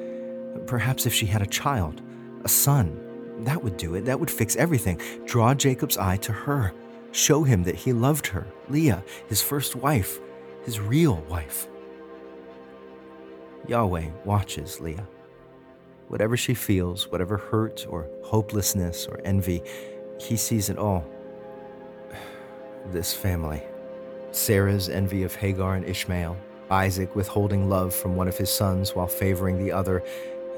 perhaps 0.67 1.07
if 1.07 1.15
she 1.15 1.27
had 1.27 1.41
a 1.41 1.47
child, 1.47 2.03
a 2.45 2.49
son, 2.49 3.01
that 3.45 3.63
would 3.63 3.77
do 3.77 3.95
it. 3.95 4.05
That 4.05 4.21
would 4.21 4.31
fix 4.31 4.57
everything. 4.57 5.01
Draw 5.25 5.55
Jacob's 5.55 5.97
eye 5.97 6.19
to 6.19 6.33
her. 6.33 6.73
Show 7.13 7.43
him 7.43 7.63
that 7.65 7.75
he 7.75 7.93
loved 7.93 8.27
her, 8.29 8.47
Leah, 8.69 9.03
his 9.29 9.43
first 9.43 9.77
wife, 9.77 10.21
his 10.65 10.79
real 10.79 11.17
wife. 11.29 11.67
Yahweh 13.67 14.11
watches 14.25 14.81
Leah. 14.81 15.07
Whatever 16.11 16.37
she 16.37 16.55
feels, 16.55 17.09
whatever 17.13 17.37
hurt 17.37 17.87
or 17.89 18.11
hopelessness 18.25 19.07
or 19.07 19.21
envy, 19.25 19.63
he 20.19 20.37
sees 20.37 20.69
it 20.69 20.77
all. 20.77 21.05
This 22.87 23.15
family. 23.15 23.63
Sarah's 24.33 24.89
envy 24.89 25.23
of 25.23 25.37
Hagar 25.37 25.77
and 25.77 25.85
Ishmael, 25.85 26.37
Isaac 26.69 27.15
withholding 27.15 27.69
love 27.69 27.95
from 27.95 28.17
one 28.17 28.27
of 28.27 28.37
his 28.37 28.51
sons 28.51 28.97
while 28.97 29.07
favoring 29.07 29.57
the 29.57 29.71
other, 29.71 30.03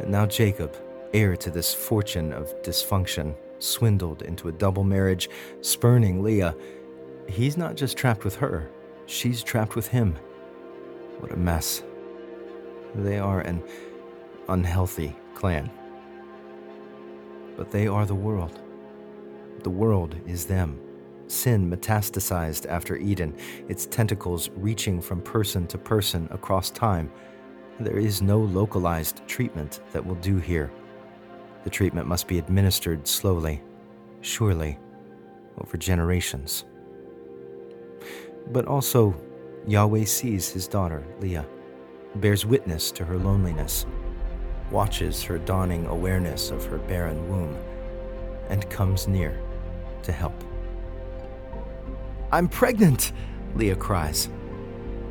and 0.00 0.10
now 0.10 0.24
Jacob, 0.24 0.74
heir 1.12 1.36
to 1.36 1.50
this 1.50 1.74
fortune 1.74 2.32
of 2.32 2.54
dysfunction, 2.62 3.34
swindled 3.58 4.22
into 4.22 4.48
a 4.48 4.52
double 4.52 4.84
marriage, 4.84 5.28
spurning 5.60 6.22
Leah. 6.22 6.56
He's 7.28 7.58
not 7.58 7.74
just 7.74 7.98
trapped 7.98 8.24
with 8.24 8.36
her, 8.36 8.70
she's 9.04 9.42
trapped 9.42 9.76
with 9.76 9.88
him. 9.88 10.16
What 11.18 11.30
a 11.30 11.36
mess. 11.36 11.82
They 12.94 13.18
are 13.18 13.40
an 13.40 13.62
unhealthy 14.48 15.14
clan. 15.34 15.70
But 17.56 17.70
they 17.70 17.86
are 17.86 18.06
the 18.06 18.14
world. 18.14 18.60
The 19.62 19.70
world 19.70 20.16
is 20.26 20.46
them. 20.46 20.80
Sin 21.28 21.70
metastasized 21.70 22.66
after 22.68 22.96
Eden, 22.96 23.34
its 23.68 23.86
tentacles 23.86 24.50
reaching 24.56 25.00
from 25.00 25.22
person 25.22 25.66
to 25.68 25.78
person 25.78 26.28
across 26.30 26.70
time. 26.70 27.10
There 27.80 27.98
is 27.98 28.20
no 28.20 28.38
localized 28.38 29.26
treatment 29.26 29.80
that 29.92 30.04
will 30.04 30.16
do 30.16 30.38
here. 30.38 30.70
The 31.64 31.70
treatment 31.70 32.06
must 32.06 32.26
be 32.28 32.38
administered 32.38 33.06
slowly, 33.06 33.62
surely, 34.20 34.78
over 35.58 35.76
generations. 35.76 36.64
But 38.50 38.66
also, 38.66 39.14
Yahweh 39.66 40.04
sees 40.04 40.50
his 40.50 40.66
daughter, 40.66 41.04
Leah, 41.20 41.46
bears 42.16 42.44
witness 42.44 42.90
to 42.92 43.04
her 43.04 43.16
loneliness, 43.16 43.86
watches 44.72 45.22
her 45.22 45.38
dawning 45.38 45.86
awareness 45.86 46.50
of 46.50 46.64
her 46.64 46.78
barren 46.78 47.28
womb, 47.28 47.56
and 48.48 48.68
comes 48.70 49.06
near 49.06 49.40
to 50.02 50.10
help. 50.10 50.34
I'm 52.32 52.48
pregnant, 52.48 53.12
Leah 53.54 53.76
cries, 53.76 54.28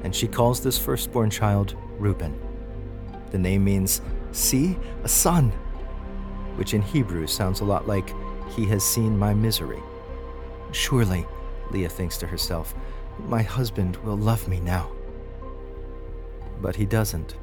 and 0.04 0.14
she 0.14 0.28
calls 0.28 0.62
this 0.62 0.78
firstborn 0.78 1.30
child 1.30 1.76
Reuben. 2.00 2.38
The 3.30 3.38
name 3.38 3.64
means, 3.64 4.02
see, 4.32 4.78
a 5.04 5.08
son, 5.08 5.52
which 6.56 6.74
in 6.74 6.82
Hebrew 6.82 7.28
sounds 7.28 7.62
a 7.62 7.66
lot 7.66 7.88
like, 7.88 8.14
he 8.50 8.66
has 8.66 8.84
seen 8.84 9.18
my 9.18 9.34
misery. 9.34 9.82
Surely, 10.72 11.26
Leah 11.70 11.90
thinks 11.90 12.18
to 12.18 12.28
herself, 12.28 12.74
my 13.20 13.42
husband 13.42 13.98
will 13.98 14.18
love 14.18 14.48
me 14.48 14.60
now. 14.60 14.92
But 16.60 16.76
he 16.76 16.86
doesn't. 16.86 17.36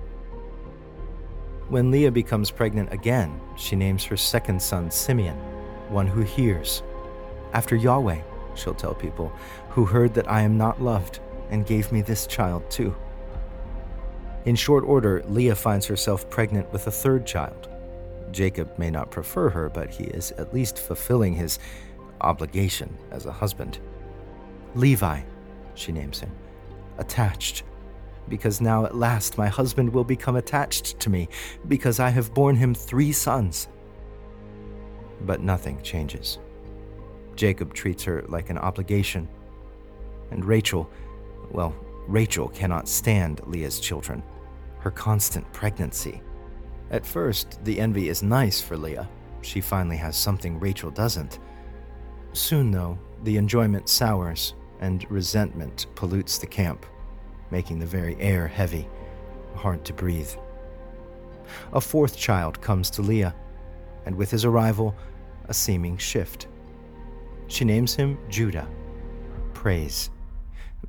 When 1.69 1.91
Leah 1.91 2.11
becomes 2.11 2.51
pregnant 2.51 2.93
again, 2.95 3.39
she 3.57 3.77
names 3.77 4.03
her 4.05 4.17
second 4.17 4.63
son 4.63 4.91
Simeon, 4.91 5.37
one 5.91 6.07
who 6.07 6.23
hears. 6.23 6.83
After 7.53 7.77
Yahweh, 7.77 8.23
she'll 8.55 8.73
tell 8.73 8.95
people, 8.95 9.31
who 9.69 9.85
heard 9.85 10.15
that 10.15 10.31
I 10.31 10.41
am 10.41 10.57
not 10.57 10.83
loved 10.83 11.21
and 11.51 11.67
gave 11.67 11.93
me 11.93 12.01
this 12.01 12.27
child 12.27 12.71
too. 12.71 12.97
In 14.47 14.57
short 14.57 14.83
order, 14.85 15.23
Leah 15.29 15.55
finds 15.55 15.85
herself 15.85 16.31
pregnant 16.31 16.73
with 16.73 16.87
a 16.87 16.91
third 16.91 17.27
child. 17.27 17.69
Jacob 18.33 18.79
may 18.79 18.91
not 18.91 19.11
prefer 19.11 19.51
her, 19.51 19.69
but 19.69 19.91
he 19.91 20.05
is 20.05 20.33
at 20.33 20.55
least 20.55 20.79
fulfilling 20.79 21.35
his 21.35 21.59
obligation 22.23 22.97
as 23.11 23.27
a 23.27 23.33
husband. 23.33 23.79
Levi, 24.75 25.21
she 25.75 25.93
names 25.93 26.21
him, 26.21 26.31
attached, 26.97 27.63
because 28.29 28.61
now 28.61 28.85
at 28.85 28.97
last 28.97 29.39
my 29.39 29.49
husband 29.49 29.93
will 29.93 30.05
become 30.05 30.37
attached 30.37 30.99
to 31.01 31.11
me, 31.11 31.29
because 31.67 32.01
I 32.01 32.11
have 32.11 32.35
borne 32.35 32.57
him 32.57 32.75
three 32.75 33.13
sons. 33.13 33.69
But 35.23 35.41
nothing 35.41 35.81
changes. 35.83 36.39
Jacob 37.35 37.73
treats 37.75 38.05
her 38.05 38.25
like 38.29 38.51
an 38.51 38.59
obligation. 38.59 39.29
And 40.31 40.45
Rachel, 40.45 40.91
well, 41.51 41.75
Rachel 42.07 42.49
cannot 42.49 42.89
stand 42.89 43.41
Leah's 43.47 43.81
children, 43.81 44.23
her 44.81 44.91
constant 44.91 45.51
pregnancy. 45.53 46.23
At 46.91 47.07
first, 47.07 47.63
the 47.65 47.79
envy 47.81 48.09
is 48.09 48.23
nice 48.23 48.61
for 48.61 48.77
Leah. 48.77 49.09
She 49.43 49.61
finally 49.61 49.97
has 49.97 50.17
something 50.17 50.59
Rachel 50.59 50.91
doesn't. 50.91 51.39
Soon, 52.33 52.71
though, 52.71 52.99
the 53.25 53.37
enjoyment 53.37 53.89
sours 53.89 54.55
and 54.81 55.09
resentment 55.11 55.87
pollutes 55.95 56.39
the 56.39 56.47
camp, 56.47 56.87
making 57.51 57.79
the 57.79 57.87
very 57.87 58.17
air 58.21 58.47
heavy, 58.47 58.89
hard 59.55 59.85
to 59.85 59.93
breathe. 59.93 60.31
A 61.73 61.81
fourth 61.81 62.17
child 62.17 62.61
comes 62.61 62.91
to 62.91 63.03
Leah, 63.03 63.35
and 64.07 64.15
with 64.15 64.31
his 64.31 64.45
arrival, 64.45 64.95
a 65.49 65.55
seeming 65.55 65.97
shift. 65.97 66.47
She 67.47 67.65
names 67.65 67.95
him 67.95 68.19
Judah, 68.29 68.69
praise. 69.55 70.11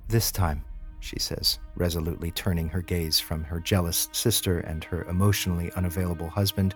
This 0.08 0.32
time, 0.32 0.64
she 1.00 1.18
says, 1.18 1.60
resolutely 1.76 2.32
turning 2.32 2.68
her 2.70 2.82
gaze 2.82 3.20
from 3.20 3.44
her 3.44 3.60
jealous 3.60 4.10
sister 4.12 4.60
and 4.60 4.84
her 4.84 5.04
emotionally 5.04 5.72
unavailable 5.74 6.30
husband, 6.30 6.76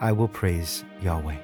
I 0.00 0.12
will 0.12 0.28
praise 0.28 0.84
Yahweh. 1.02 1.36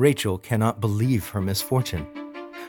Rachel 0.00 0.38
cannot 0.38 0.80
believe 0.80 1.28
her 1.28 1.42
misfortune. 1.42 2.06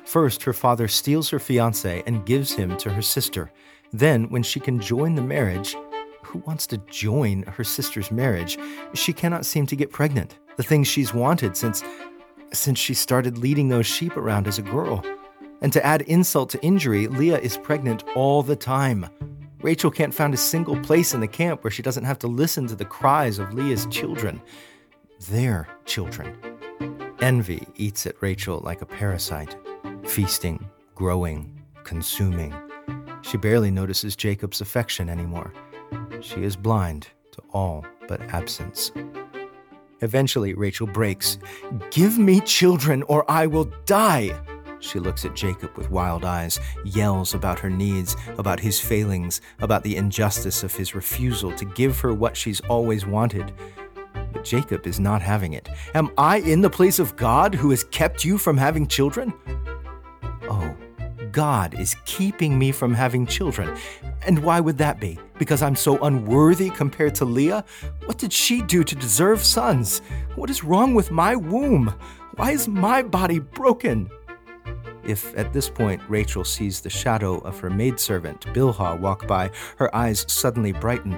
First, 0.04 0.44
her 0.44 0.52
father 0.52 0.90
steals 0.90 1.30
her 1.30 1.40
fiance 1.40 2.04
and 2.06 2.26
gives 2.26 2.52
him 2.52 2.76
to 2.76 2.90
her 2.90 3.02
sister. 3.02 3.50
Then, 3.94 4.30
when 4.30 4.44
she 4.44 4.60
can 4.60 4.82
join 4.82 5.16
the 5.16 5.22
marriage, 5.22 5.78
who 6.24 6.40
wants 6.40 6.68
to 6.68 6.78
join 6.90 7.44
her 7.44 7.64
sister's 7.64 8.12
marriage? 8.12 8.58
She 8.94 9.14
cannot 9.14 9.46
seem 9.46 9.66
to 9.68 9.78
get 9.78 9.94
pregnant. 9.94 10.40
The 10.58 10.64
thing 10.64 10.84
she's 10.84 11.14
wanted 11.14 11.56
since 11.56 11.86
since 12.52 12.78
she 12.78 12.94
started 12.94 13.38
leading 13.38 13.70
those 13.70 13.86
sheep 13.86 14.18
around 14.18 14.46
as 14.46 14.58
a 14.60 14.62
girl. 14.62 15.02
And 15.62 15.72
to 15.72 15.86
add 15.86 16.02
insult 16.02 16.50
to 16.50 16.62
injury, 16.62 17.08
Leah 17.08 17.40
is 17.40 17.56
pregnant 17.56 18.04
all 18.14 18.44
the 18.44 18.58
time. 18.58 19.08
Rachel 19.62 19.90
can't 19.90 20.14
find 20.14 20.34
a 20.34 20.38
single 20.38 20.78
place 20.82 21.14
in 21.14 21.22
the 21.22 21.30
camp 21.30 21.64
where 21.64 21.72
she 21.72 21.82
doesn't 21.82 22.04
have 22.04 22.20
to 22.20 22.28
listen 22.28 22.68
to 22.68 22.76
the 22.76 22.84
cries 22.84 23.40
of 23.40 23.54
Leah's 23.54 23.86
children. 23.86 24.42
Their 25.30 25.70
children. 25.86 26.51
Envy 27.22 27.68
eats 27.76 28.08
at 28.08 28.16
Rachel 28.20 28.60
like 28.64 28.82
a 28.82 28.86
parasite, 28.86 29.56
feasting, 30.06 30.68
growing, 30.96 31.62
consuming. 31.84 32.52
She 33.22 33.38
barely 33.38 33.70
notices 33.70 34.16
Jacob's 34.16 34.60
affection 34.60 35.08
anymore. 35.08 35.54
She 36.22 36.44
is 36.44 36.56
blind 36.56 37.10
to 37.34 37.44
all 37.54 37.86
but 38.08 38.22
absence. 38.34 38.92
Eventually, 40.02 40.56
Rachel 40.56 40.88
breaks. 40.88 41.38
Give 41.92 42.18
me 42.18 42.42
children 42.42 43.04
or 43.04 43.30
I 43.30 43.46
will 43.46 43.72
die! 43.86 44.36
She 44.80 44.98
looks 44.98 45.24
at 45.24 45.36
Jacob 45.36 45.78
with 45.78 45.92
wild 45.92 46.26
eyes, 46.26 46.60
yells 46.84 47.36
about 47.36 47.60
her 47.60 47.70
needs, 47.70 48.16
about 48.40 48.60
his 48.60 48.80
failings, 48.80 49.40
about 49.60 49.84
the 49.84 49.96
injustice 49.96 50.64
of 50.64 50.74
his 50.74 50.96
refusal 50.96 51.52
to 51.54 51.66
give 51.66 52.00
her 52.00 52.16
what 52.16 52.36
she's 52.36 52.62
always 52.62 53.06
wanted. 53.06 53.54
But 54.32 54.44
Jacob 54.44 54.88
is 54.88 55.00
not 55.00 55.22
having 55.22 55.54
it. 55.54 55.70
Am 55.94 56.10
I 56.18 56.38
in 56.38 56.62
the 56.62 56.70
place 56.70 57.00
of 57.00 57.16
God 57.16 57.54
who 57.54 57.70
has 57.72 57.84
kept 57.86 58.24
you 58.24 58.38
from 58.38 58.58
having 58.58 58.88
children? 58.88 59.34
Oh, 60.44 60.76
God 61.32 61.80
is 61.80 61.96
keeping 62.06 62.58
me 62.60 62.72
from 62.72 62.94
having 62.94 63.26
children. 63.26 63.78
And 64.26 64.40
why 64.40 64.60
would 64.60 64.78
that 64.80 65.00
be? 65.00 65.20
Because 65.38 65.62
I'm 65.62 65.76
so 65.76 65.98
unworthy 66.04 66.70
compared 66.70 67.16
to 67.16 67.26
Leah? 67.26 67.64
What 68.06 68.18
did 68.18 68.34
she 68.34 68.62
do 68.62 68.84
to 68.84 68.96
deserve 68.96 69.44
sons? 69.44 70.00
What 70.36 70.50
is 70.50 70.64
wrong 70.64 70.94
with 70.94 71.12
my 71.12 71.36
womb? 71.36 71.94
Why 72.36 72.52
is 72.52 72.68
my 72.68 73.02
body 73.02 73.40
broken? 73.40 74.10
If 75.04 75.36
at 75.36 75.52
this 75.52 75.70
point 75.70 76.02
Rachel 76.08 76.44
sees 76.44 76.82
the 76.82 76.90
shadow 76.90 77.40
of 77.40 77.60
her 77.60 77.70
maidservant, 77.70 78.42
Bilhah, 78.54 79.00
walk 79.00 79.26
by, 79.26 79.50
her 79.78 79.94
eyes 79.96 80.26
suddenly 80.28 80.74
brighten. 80.74 81.18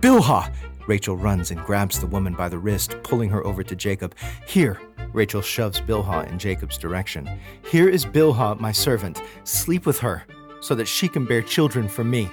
Bilhah! 0.00 0.54
Rachel 0.88 1.18
runs 1.18 1.50
and 1.50 1.60
grabs 1.60 2.00
the 2.00 2.06
woman 2.06 2.32
by 2.32 2.48
the 2.48 2.58
wrist, 2.58 2.96
pulling 3.02 3.28
her 3.28 3.46
over 3.46 3.62
to 3.62 3.76
Jacob. 3.76 4.14
Here, 4.46 4.80
Rachel 5.12 5.42
shoves 5.42 5.82
Bilhah 5.82 6.26
in 6.30 6.38
Jacob's 6.38 6.78
direction. 6.78 7.28
Here 7.70 7.90
is 7.90 8.06
Bilhah, 8.06 8.58
my 8.58 8.72
servant. 8.72 9.20
Sleep 9.44 9.84
with 9.84 9.98
her, 9.98 10.24
so 10.60 10.74
that 10.74 10.88
she 10.88 11.06
can 11.06 11.26
bear 11.26 11.42
children 11.42 11.88
for 11.88 12.04
me. 12.04 12.30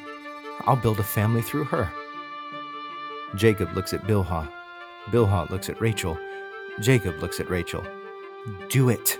I'll 0.61 0.77
build 0.77 0.99
a 0.99 1.03
family 1.03 1.41
through 1.41 1.65
her. 1.65 1.91
Jacob 3.35 3.75
looks 3.75 3.93
at 3.93 4.03
Bilhah. 4.03 4.49
Bilhah 5.07 5.49
looks 5.49 5.69
at 5.69 5.81
Rachel. 5.81 6.17
Jacob 6.79 7.19
looks 7.19 7.41
at 7.41 7.49
Rachel. 7.49 7.85
Do 8.69 8.87
it. 8.87 9.19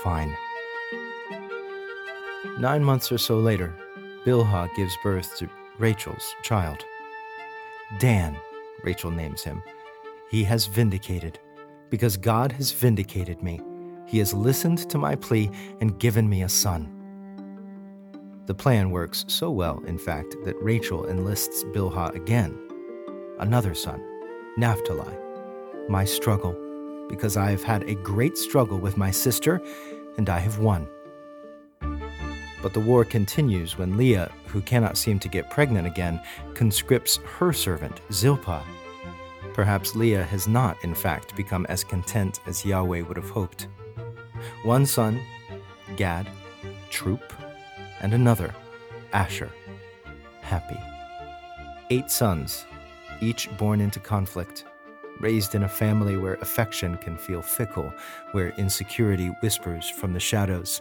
Fine. 0.00 0.32
Nine 2.60 2.84
months 2.84 3.10
or 3.10 3.18
so 3.18 3.38
later, 3.38 3.74
Bilhah 4.24 4.72
gives 4.76 4.96
birth 5.02 5.36
to 5.38 5.48
Rachel's 5.78 6.36
child. 6.44 6.84
Dan, 7.98 8.36
Rachel 8.84 9.10
names 9.10 9.42
him. 9.42 9.62
He 10.30 10.44
has 10.44 10.66
vindicated. 10.66 11.38
Because 11.90 12.16
God 12.16 12.52
has 12.52 12.72
vindicated 12.72 13.42
me, 13.42 13.60
He 14.06 14.18
has 14.18 14.34
listened 14.34 14.90
to 14.90 14.98
my 14.98 15.14
plea 15.14 15.50
and 15.80 15.98
given 15.98 16.28
me 16.28 16.42
a 16.42 16.48
son. 16.48 16.98
The 18.46 18.54
plan 18.54 18.90
works 18.90 19.24
so 19.28 19.50
well, 19.50 19.82
in 19.86 19.98
fact, 19.98 20.34
that 20.44 20.60
Rachel 20.62 21.06
enlists 21.06 21.64
Bilhah 21.64 22.14
again. 22.14 22.58
Another 23.38 23.74
son, 23.74 24.02
Naphtali. 24.56 25.16
My 25.88 26.04
struggle 26.04 26.56
because 27.12 27.36
I 27.36 27.50
have 27.50 27.62
had 27.62 27.82
a 27.82 27.94
great 27.94 28.38
struggle 28.38 28.78
with 28.78 28.96
my 28.96 29.10
sister, 29.10 29.60
and 30.16 30.30
I 30.30 30.38
have 30.38 30.58
won. 30.58 30.88
But 32.62 32.72
the 32.72 32.80
war 32.80 33.04
continues 33.04 33.76
when 33.76 33.96
Leah, 33.96 34.30
who 34.46 34.60
cannot 34.60 34.96
seem 34.96 35.18
to 35.18 35.28
get 35.28 35.50
pregnant 35.50 35.86
again, 35.86 36.22
conscripts 36.54 37.16
her 37.38 37.52
servant, 37.52 38.00
Zilpah. 38.12 38.62
Perhaps 39.52 39.96
Leah 39.96 40.22
has 40.22 40.46
not, 40.46 40.82
in 40.84 40.94
fact, 40.94 41.34
become 41.34 41.66
as 41.68 41.82
content 41.82 42.38
as 42.46 42.64
Yahweh 42.64 43.02
would 43.02 43.16
have 43.16 43.30
hoped. 43.30 43.66
One 44.62 44.86
son, 44.86 45.20
Gad, 45.96 46.28
Troop, 46.88 47.32
and 48.00 48.14
another, 48.14 48.54
Asher, 49.12 49.50
happy. 50.40 50.78
Eight 51.90 52.10
sons, 52.10 52.64
each 53.20 53.54
born 53.58 53.80
into 53.80 53.98
conflict, 53.98 54.64
raised 55.20 55.56
in 55.56 55.64
a 55.64 55.68
family 55.68 56.16
where 56.16 56.34
affection 56.34 56.96
can 56.96 57.18
feel 57.18 57.42
fickle, 57.42 57.92
where 58.30 58.50
insecurity 58.50 59.28
whispers 59.42 59.88
from 59.88 60.12
the 60.12 60.20
shadows 60.20 60.80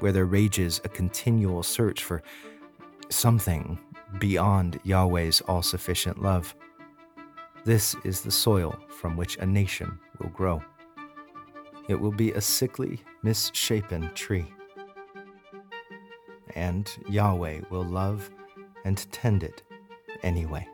where 0.00 0.12
there 0.12 0.26
rages 0.26 0.80
a 0.84 0.88
continual 0.88 1.62
search 1.62 2.04
for 2.04 2.22
something 3.08 3.78
beyond 4.18 4.80
Yahweh's 4.84 5.40
all 5.42 5.62
sufficient 5.62 6.22
love. 6.22 6.54
This 7.64 7.94
is 8.04 8.22
the 8.22 8.30
soil 8.30 8.78
from 8.88 9.16
which 9.16 9.36
a 9.38 9.46
nation 9.46 9.98
will 10.18 10.30
grow. 10.30 10.62
It 11.88 12.00
will 12.00 12.12
be 12.12 12.32
a 12.32 12.40
sickly, 12.40 13.02
misshapen 13.22 14.10
tree. 14.14 14.46
And 16.54 16.88
Yahweh 17.08 17.62
will 17.70 17.84
love 17.84 18.30
and 18.84 19.10
tend 19.12 19.42
it 19.42 19.62
anyway. 20.22 20.66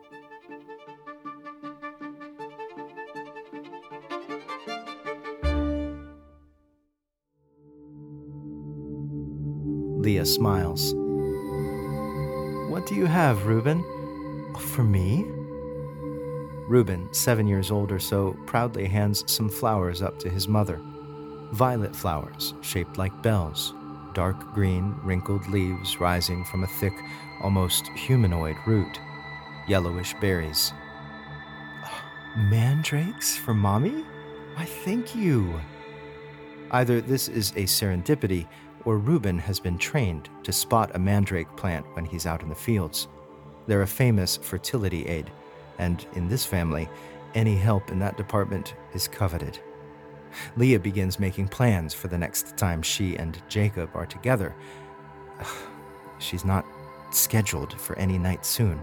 Leah 10.05 10.23
smiles. 10.23 10.93
What 12.69 12.85
do 12.85 12.93
you 12.93 13.07
have, 13.07 13.47
Reuben? 13.47 13.83
For 14.59 14.83
me? 14.83 15.25
Reuben, 16.67 17.11
seven 17.11 17.47
years 17.47 17.71
old 17.71 17.91
or 17.91 17.97
so, 17.97 18.37
proudly 18.45 18.85
hands 18.85 19.23
some 19.25 19.49
flowers 19.49 20.03
up 20.03 20.19
to 20.19 20.29
his 20.29 20.47
mother. 20.47 20.79
Violet 21.53 21.95
flowers, 21.95 22.53
shaped 22.61 22.99
like 22.99 23.23
bells, 23.23 23.73
dark 24.13 24.53
green, 24.53 24.95
wrinkled 25.01 25.47
leaves 25.47 25.99
rising 25.99 26.45
from 26.45 26.63
a 26.63 26.67
thick, 26.67 26.93
almost 27.41 27.87
humanoid 27.95 28.57
root, 28.67 29.01
yellowish 29.67 30.13
berries. 30.21 30.71
Mandrakes 32.37 33.35
for 33.37 33.55
mommy? 33.55 34.03
Why, 34.53 34.65
thank 34.65 35.15
you. 35.15 35.59
Either 36.69 37.01
this 37.01 37.27
is 37.27 37.51
a 37.51 37.63
serendipity, 37.63 38.47
or 38.85 38.97
Reuben 38.97 39.39
has 39.39 39.59
been 39.59 39.77
trained 39.77 40.29
to 40.43 40.53
spot 40.53 40.91
a 40.93 40.99
mandrake 40.99 41.53
plant 41.57 41.85
when 41.93 42.05
he's 42.05 42.25
out 42.25 42.41
in 42.41 42.49
the 42.49 42.55
fields. 42.55 43.07
They're 43.67 43.81
a 43.81 43.87
famous 43.87 44.37
fertility 44.37 45.07
aid, 45.07 45.31
and 45.79 46.05
in 46.13 46.27
this 46.27 46.45
family, 46.45 46.87
any 47.33 47.55
help 47.55 47.91
in 47.91 47.99
that 47.99 48.17
department 48.17 48.75
is 48.93 49.07
coveted. 49.07 49.59
Leah 50.55 50.79
begins 50.79 51.19
making 51.19 51.47
plans 51.47 51.93
for 51.93 52.07
the 52.07 52.17
next 52.17 52.55
time 52.57 52.81
she 52.81 53.15
and 53.17 53.41
Jacob 53.49 53.89
are 53.93 54.05
together. 54.05 54.55
She's 56.19 56.45
not 56.45 56.65
scheduled 57.11 57.79
for 57.79 57.97
any 57.97 58.17
night 58.17 58.45
soon. 58.45 58.79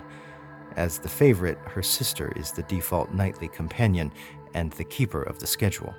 As 0.77 0.99
the 0.99 1.09
favorite, 1.09 1.59
her 1.65 1.83
sister 1.83 2.33
is 2.37 2.51
the 2.51 2.63
default 2.65 3.13
nightly 3.13 3.49
companion 3.49 4.13
and 4.55 4.73
the 4.73 4.85
keeper 4.85 5.23
of 5.23 5.39
the 5.39 5.47
schedule. 5.47 5.95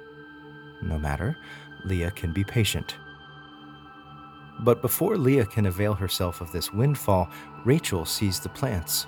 No 0.82 0.98
matter, 0.98 1.38
Leah 1.86 2.12
can 2.12 2.34
be 2.34 2.44
patient. 2.44 2.96
But 4.60 4.82
before 4.82 5.18
Leah 5.18 5.46
can 5.46 5.66
avail 5.66 5.94
herself 5.94 6.42
of 6.42 6.52
this 6.52 6.72
windfall, 6.72 7.30
Rachel 7.66 8.06
sees 8.06 8.40
the 8.40 8.50
plants. 8.50 9.08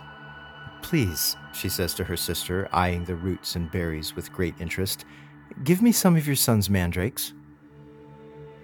Please, 0.82 1.38
she 1.54 1.70
says 1.70 1.94
to 1.96 2.04
her 2.04 2.18
sister, 2.18 2.70
eyeing 2.72 3.06
the 3.06 3.16
roots 3.16 3.56
and 3.56 3.72
berries 3.72 4.16
with 4.16 4.34
great 4.34 4.56
interest, 4.60 5.06
give 5.64 5.82
me 5.82 5.92
some 5.92 6.16
of 6.16 6.28
your 6.28 6.36
son's 6.36 6.70
mandrakes. 6.70 7.34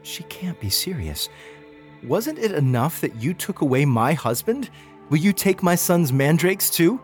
She 0.03 0.23
can't 0.23 0.59
be 0.59 0.69
serious. 0.69 1.29
Wasn't 2.03 2.39
it 2.39 2.51
enough 2.51 3.01
that 3.01 3.15
you 3.15 3.33
took 3.33 3.61
away 3.61 3.85
my 3.85 4.13
husband? 4.13 4.69
Will 5.09 5.19
you 5.19 5.33
take 5.33 5.61
my 5.61 5.75
son's 5.75 6.11
mandrakes 6.11 6.69
too? 6.69 6.99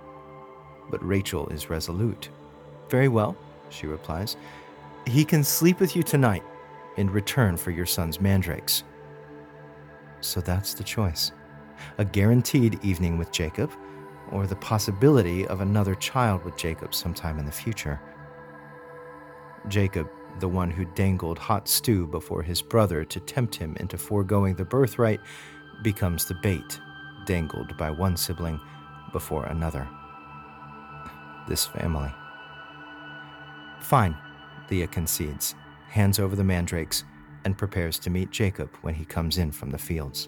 But 0.90 1.06
Rachel 1.06 1.48
is 1.50 1.70
resolute. 1.70 2.30
Very 2.90 3.08
well, 3.08 3.38
she 3.70 3.86
replies. 3.86 4.38
He 5.06 5.24
can 5.24 5.44
sleep 5.44 5.80
with 5.80 5.96
you 5.96 6.04
tonight 6.04 6.44
in 6.96 7.10
return 7.10 7.58
for 7.58 7.72
your 7.72 7.86
son's 7.86 8.20
mandrakes. 8.20 8.84
So 10.22 10.42
that's 10.42 10.74
the 10.74 10.84
choice 10.84 11.32
a 12.00 12.06
guaranteed 12.06 12.84
evening 12.84 13.18
with 13.18 13.32
Jacob, 13.32 13.72
or 14.32 14.48
the 14.48 14.56
possibility 14.56 15.48
of 15.48 15.62
another 15.62 15.96
child 15.96 16.44
with 16.44 16.58
Jacob 16.58 16.94
sometime 16.94 17.40
in 17.40 17.46
the 17.46 17.52
future. 17.52 18.02
Jacob, 19.68 20.10
the 20.40 20.48
one 20.48 20.72
who 20.72 20.86
dangled 20.86 21.38
hot 21.38 21.68
stew 21.68 22.08
before 22.08 22.42
his 22.42 22.62
brother 22.62 23.04
to 23.06 23.20
tempt 23.20 23.56
him 23.56 23.76
into 23.80 23.98
foregoing 23.98 24.56
the 24.56 24.66
birthright, 24.66 25.20
becomes 25.84 26.26
the 26.26 26.36
bait 26.36 26.80
dangled 27.26 27.76
by 27.78 27.90
one 27.90 28.18
sibling 28.18 28.60
before 29.12 29.46
another. 29.46 29.88
This 31.48 31.66
family. 31.66 32.12
Fine, 33.80 34.18
Leah 34.70 34.88
concedes, 34.88 35.56
hands 35.90 36.20
over 36.20 36.36
the 36.36 36.44
mandrakes, 36.44 37.04
and 37.48 37.58
prepares 37.58 37.98
to 37.98 38.10
meet 38.10 38.30
Jacob 38.30 38.70
when 38.82 38.94
he 38.94 39.06
comes 39.06 39.38
in 39.38 39.54
from 39.54 39.70
the 39.70 39.78
fields. 39.78 40.28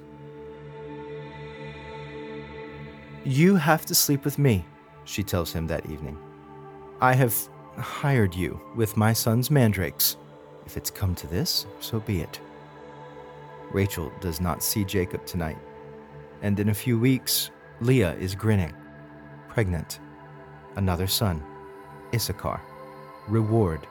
You 3.25 3.57
have 3.57 3.85
to 3.87 3.93
sleep 3.93 4.23
with 4.23 4.39
me, 4.39 4.65
she 5.03 5.21
tells 5.21 5.51
him 5.51 5.67
that 5.67 5.85
evening. 5.89 6.17
I 7.01 7.13
have 7.13 7.35
hired 7.75 8.33
you 8.33 8.61
with 8.73 8.95
my 8.95 9.11
son's 9.11 9.51
mandrakes. 9.51 10.15
If 10.65 10.77
it's 10.77 10.89
come 10.89 11.13
to 11.15 11.27
this, 11.27 11.65
so 11.81 11.99
be 11.99 12.21
it. 12.21 12.39
Rachel 13.73 14.13
does 14.21 14.39
not 14.39 14.63
see 14.63 14.85
Jacob 14.85 15.25
tonight, 15.25 15.57
and 16.41 16.57
in 16.57 16.69
a 16.69 16.73
few 16.73 16.97
weeks, 16.97 17.51
Leah 17.81 18.15
is 18.15 18.33
grinning, 18.33 18.73
pregnant. 19.49 19.99
Another 20.77 21.07
son, 21.07 21.43
Issachar. 22.13 22.61
Reward 23.27 23.85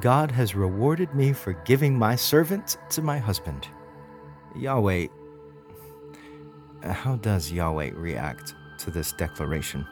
God 0.00 0.30
has 0.30 0.54
rewarded 0.54 1.14
me 1.14 1.32
for 1.32 1.52
giving 1.52 1.98
my 1.98 2.16
servant 2.16 2.76
to 2.90 3.02
my 3.02 3.18
husband. 3.18 3.68
Yahweh, 4.54 5.06
how 6.82 7.16
does 7.16 7.52
Yahweh 7.52 7.90
react 7.94 8.54
to 8.78 8.90
this 8.90 9.12
declaration? 9.12 9.86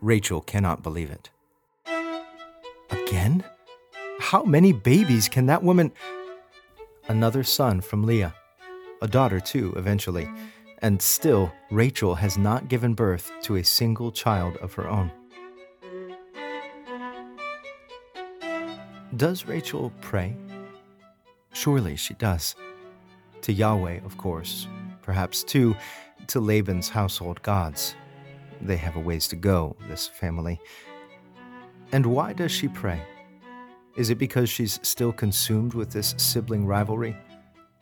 Rachel 0.00 0.40
cannot 0.40 0.82
believe 0.82 1.10
it. 1.10 1.30
Again? 2.90 3.44
How 4.18 4.44
many 4.44 4.72
babies 4.72 5.28
can 5.28 5.46
that 5.46 5.62
woman? 5.62 5.92
Another 7.08 7.42
son 7.42 7.80
from 7.80 8.04
Leah 8.04 8.34
a 9.02 9.08
daughter 9.08 9.40
too, 9.40 9.72
eventually, 9.76 10.28
and 10.78 11.00
still, 11.00 11.52
Rachel 11.70 12.14
has 12.14 12.38
not 12.38 12.68
given 12.68 12.94
birth 12.94 13.32
to 13.42 13.56
a 13.56 13.64
single 13.64 14.10
child 14.10 14.56
of 14.58 14.74
her 14.74 14.88
own. 14.88 15.10
Does 19.16 19.44
Rachel 19.46 19.92
pray? 20.00 20.36
Surely 21.52 21.96
she 21.96 22.14
does. 22.14 22.54
To 23.42 23.52
Yahweh, 23.52 24.00
of 24.04 24.16
course, 24.16 24.68
perhaps 25.02 25.42
too 25.42 25.74
to 26.28 26.40
Laban's 26.40 26.88
household 26.88 27.42
gods. 27.42 27.94
They 28.60 28.76
have 28.76 28.96
a 28.96 29.00
ways 29.00 29.26
to 29.28 29.36
go, 29.36 29.76
this 29.88 30.06
family. 30.06 30.60
And 31.92 32.06
why 32.06 32.32
does 32.32 32.52
she 32.52 32.68
pray? 32.68 33.02
Is 33.96 34.10
it 34.10 34.18
because 34.18 34.48
she's 34.48 34.78
still 34.82 35.12
consumed 35.12 35.74
with 35.74 35.90
this 35.90 36.14
sibling 36.16 36.64
rivalry? 36.64 37.16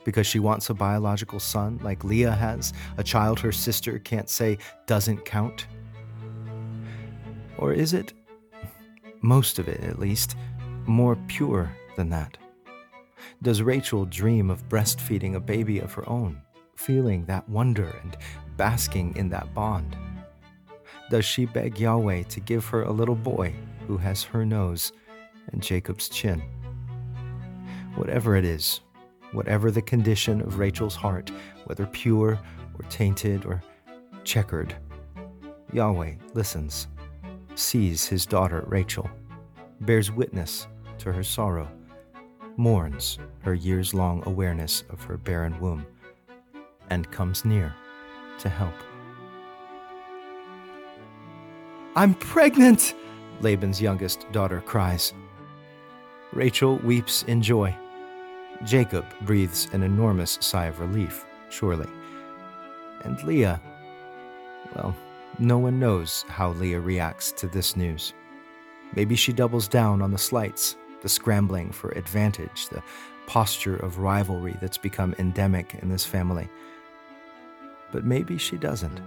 Because 0.04 0.26
she 0.26 0.38
wants 0.38 0.70
a 0.70 0.74
biological 0.74 1.40
son 1.40 1.78
like 1.82 2.04
Leah 2.04 2.32
has, 2.32 2.72
a 2.96 3.04
child 3.04 3.40
her 3.40 3.52
sister 3.52 3.98
can't 3.98 4.28
say 4.28 4.58
doesn't 4.86 5.24
count? 5.24 5.66
Or 7.58 7.72
is 7.72 7.92
it, 7.92 8.12
most 9.20 9.58
of 9.58 9.68
it 9.68 9.82
at 9.82 9.98
least, 9.98 10.36
more 10.86 11.16
pure 11.26 11.70
than 11.96 12.10
that? 12.10 12.38
Does 13.42 13.62
Rachel 13.62 14.04
dream 14.04 14.50
of 14.50 14.68
breastfeeding 14.68 15.34
a 15.34 15.40
baby 15.40 15.78
of 15.80 15.92
her 15.92 16.08
own, 16.08 16.40
feeling 16.76 17.24
that 17.26 17.48
wonder 17.48 17.96
and 18.02 18.16
basking 18.56 19.14
in 19.16 19.28
that 19.30 19.52
bond? 19.54 19.96
Does 21.10 21.24
she 21.24 21.46
beg 21.46 21.78
Yahweh 21.78 22.24
to 22.24 22.40
give 22.40 22.66
her 22.66 22.82
a 22.82 22.92
little 22.92 23.14
boy 23.14 23.54
who 23.86 23.96
has 23.96 24.22
her 24.24 24.44
nose 24.44 24.92
and 25.52 25.62
Jacob's 25.62 26.08
chin? 26.08 26.42
Whatever 27.94 28.36
it 28.36 28.44
is, 28.44 28.80
whatever 29.32 29.70
the 29.70 29.82
condition 29.82 30.40
of 30.40 30.58
Rachel's 30.58 30.96
heart, 30.96 31.30
whether 31.64 31.86
pure 31.86 32.38
or 32.74 32.84
tainted 32.88 33.44
or 33.44 33.62
checkered, 34.24 34.74
Yahweh 35.72 36.14
listens, 36.34 36.88
sees 37.54 38.06
his 38.06 38.24
daughter 38.24 38.64
Rachel, 38.66 39.08
bears 39.80 40.10
witness 40.10 40.66
to 40.98 41.12
her 41.12 41.22
sorrow, 41.22 41.68
mourns 42.56 43.18
her 43.42 43.54
years 43.54 43.94
long 43.94 44.22
awareness 44.26 44.84
of 44.90 45.02
her 45.02 45.16
barren 45.16 45.58
womb, 45.60 45.86
and 46.90 47.10
comes 47.10 47.44
near 47.44 47.74
to 48.38 48.48
help. 48.48 48.74
I'm 51.96 52.14
pregnant! 52.14 52.94
Laban's 53.40 53.80
youngest 53.80 54.30
daughter 54.32 54.60
cries. 54.60 55.12
Rachel 56.32 56.76
weeps 56.78 57.22
in 57.24 57.42
joy. 57.42 57.74
Jacob 58.64 59.04
breathes 59.22 59.68
an 59.72 59.82
enormous 59.82 60.38
sigh 60.40 60.66
of 60.66 60.80
relief, 60.80 61.24
surely. 61.48 61.88
And 63.04 63.22
Leah, 63.22 63.60
well, 64.74 64.94
no 65.38 65.58
one 65.58 65.78
knows 65.78 66.24
how 66.28 66.50
Leah 66.50 66.80
reacts 66.80 67.30
to 67.32 67.46
this 67.46 67.76
news. 67.76 68.12
Maybe 68.96 69.14
she 69.14 69.32
doubles 69.32 69.68
down 69.68 70.02
on 70.02 70.10
the 70.10 70.18
slights, 70.18 70.76
the 71.02 71.08
scrambling 71.08 71.70
for 71.70 71.90
advantage, 71.90 72.68
the 72.68 72.82
posture 73.26 73.76
of 73.76 73.98
rivalry 73.98 74.56
that's 74.60 74.78
become 74.78 75.14
endemic 75.18 75.74
in 75.74 75.88
this 75.88 76.04
family. 76.04 76.48
But 77.92 78.04
maybe 78.04 78.38
she 78.38 78.56
doesn't. 78.56 79.00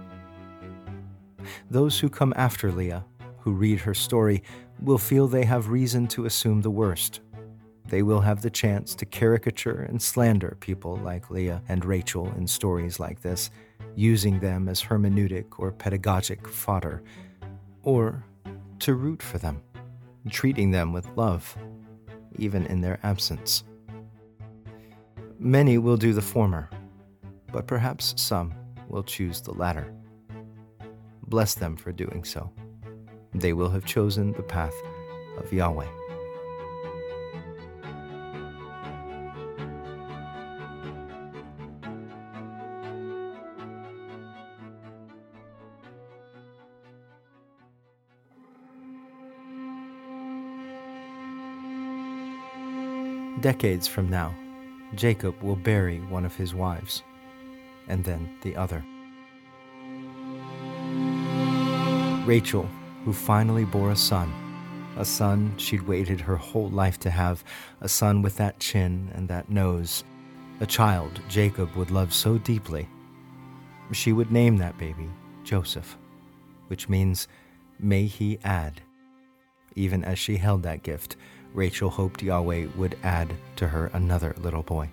Those 1.70 1.98
who 1.98 2.08
come 2.08 2.32
after 2.36 2.72
Leah, 2.72 3.04
who 3.38 3.52
read 3.52 3.80
her 3.80 3.94
story, 3.94 4.42
will 4.80 4.98
feel 4.98 5.26
they 5.26 5.44
have 5.44 5.68
reason 5.68 6.06
to 6.08 6.24
assume 6.24 6.62
the 6.62 6.70
worst. 6.70 7.20
They 7.92 8.02
will 8.02 8.22
have 8.22 8.40
the 8.40 8.48
chance 8.48 8.94
to 8.94 9.04
caricature 9.04 9.82
and 9.86 10.00
slander 10.00 10.56
people 10.60 10.96
like 10.96 11.30
Leah 11.30 11.60
and 11.68 11.84
Rachel 11.84 12.32
in 12.38 12.46
stories 12.46 12.98
like 12.98 13.20
this 13.20 13.50
using 13.94 14.40
them 14.40 14.66
as 14.66 14.82
hermeneutic 14.82 15.58
or 15.58 15.72
pedagogic 15.72 16.48
fodder, 16.48 17.02
or 17.82 18.24
to 18.78 18.94
root 18.94 19.22
for 19.22 19.36
them, 19.36 19.60
treating 20.30 20.70
them 20.70 20.94
with 20.94 21.06
love, 21.16 21.54
even 22.38 22.64
in 22.68 22.80
their 22.80 22.98
absence. 23.02 23.62
Many 25.38 25.76
will 25.76 25.98
do 25.98 26.14
the 26.14 26.22
former, 26.22 26.70
but 27.52 27.66
perhaps 27.66 28.14
some 28.16 28.54
will 28.88 29.02
choose 29.02 29.42
the 29.42 29.52
latter. 29.52 29.92
Bless 31.26 31.54
them 31.54 31.76
for 31.76 31.92
doing 31.92 32.24
so. 32.24 32.50
They 33.34 33.52
will 33.52 33.68
have 33.68 33.84
chosen 33.84 34.32
the 34.32 34.42
path 34.42 34.74
of 35.36 35.52
Yahweh. 35.52 36.01
Decades 53.52 53.86
from 53.86 54.08
now, 54.08 54.34
Jacob 54.94 55.42
will 55.42 55.56
bury 55.56 55.98
one 56.08 56.24
of 56.24 56.34
his 56.34 56.54
wives, 56.54 57.02
and 57.86 58.02
then 58.02 58.38
the 58.40 58.56
other. 58.56 58.82
Rachel, 62.26 62.66
who 63.04 63.12
finally 63.12 63.66
bore 63.66 63.90
a 63.90 63.96
son, 63.96 64.32
a 64.96 65.04
son 65.04 65.52
she'd 65.58 65.82
waited 65.82 66.18
her 66.18 66.36
whole 66.36 66.70
life 66.70 66.98
to 67.00 67.10
have, 67.10 67.44
a 67.82 67.90
son 67.90 68.22
with 68.22 68.38
that 68.38 68.58
chin 68.58 69.12
and 69.14 69.28
that 69.28 69.50
nose, 69.50 70.02
a 70.60 70.66
child 70.66 71.20
Jacob 71.28 71.76
would 71.76 71.90
love 71.90 72.14
so 72.14 72.38
deeply. 72.38 72.88
She 73.92 74.14
would 74.14 74.32
name 74.32 74.56
that 74.56 74.78
baby 74.78 75.10
Joseph, 75.44 75.98
which 76.68 76.88
means, 76.88 77.28
may 77.78 78.06
he 78.06 78.38
add. 78.44 78.80
Even 79.74 80.02
as 80.04 80.18
she 80.18 80.38
held 80.38 80.62
that 80.62 80.82
gift, 80.82 81.16
Rachel 81.54 81.90
hoped 81.90 82.22
Yahweh 82.22 82.68
would 82.76 82.96
add 83.02 83.34
to 83.56 83.68
her 83.68 83.90
another 83.92 84.34
little 84.38 84.62
boy. 84.62 84.88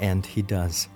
And 0.00 0.24
he 0.24 0.42
does. 0.42 0.88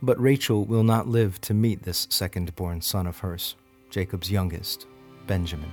But 0.00 0.20
Rachel 0.20 0.64
will 0.64 0.84
not 0.84 1.08
live 1.08 1.40
to 1.42 1.54
meet 1.54 1.82
this 1.82 2.06
second 2.10 2.54
born 2.56 2.80
son 2.80 3.06
of 3.06 3.18
hers, 3.18 3.56
Jacob's 3.90 4.30
youngest, 4.30 4.86
Benjamin. 5.26 5.72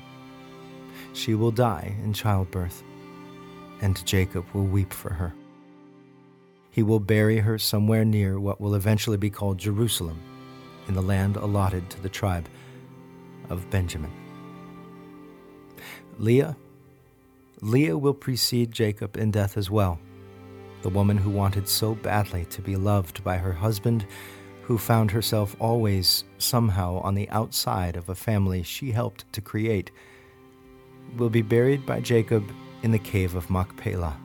She 1.13 1.35
will 1.35 1.51
die 1.51 1.95
in 2.03 2.13
childbirth, 2.13 2.83
and 3.81 4.05
Jacob 4.05 4.45
will 4.53 4.65
weep 4.65 4.91
for 4.91 5.13
her. 5.13 5.33
He 6.71 6.83
will 6.83 6.99
bury 6.99 7.37
her 7.37 7.57
somewhere 7.57 8.03
near 8.03 8.39
what 8.39 8.59
will 8.59 8.75
eventually 8.75 9.17
be 9.17 9.29
called 9.29 9.57
Jerusalem, 9.57 10.19
in 10.87 10.93
the 10.93 11.01
land 11.01 11.37
allotted 11.37 11.89
to 11.91 12.01
the 12.01 12.09
tribe 12.09 12.49
of 13.49 13.69
Benjamin. 13.69 14.11
Leah 16.17 16.57
Leah 17.61 17.97
will 17.97 18.13
precede 18.13 18.71
Jacob 18.71 19.15
in 19.17 19.31
death 19.31 19.57
as 19.57 19.69
well. 19.69 19.99
The 20.81 20.89
woman 20.89 21.17
who 21.17 21.29
wanted 21.29 21.67
so 21.67 21.95
badly 21.95 22.45
to 22.45 22.61
be 22.61 22.75
loved 22.75 23.23
by 23.23 23.37
her 23.37 23.53
husband, 23.53 24.05
who 24.63 24.77
found 24.77 25.11
herself 25.11 25.55
always 25.59 26.25
somehow 26.37 26.99
on 26.99 27.15
the 27.15 27.29
outside 27.29 27.95
of 27.95 28.09
a 28.09 28.15
family 28.15 28.61
she 28.61 28.91
helped 28.91 29.31
to 29.33 29.41
create, 29.41 29.91
will 31.17 31.29
be 31.29 31.41
buried 31.41 31.85
by 31.85 32.01
Jacob 32.01 32.51
in 32.83 32.91
the 32.91 32.99
cave 32.99 33.35
of 33.35 33.49
Machpelah. 33.49 34.17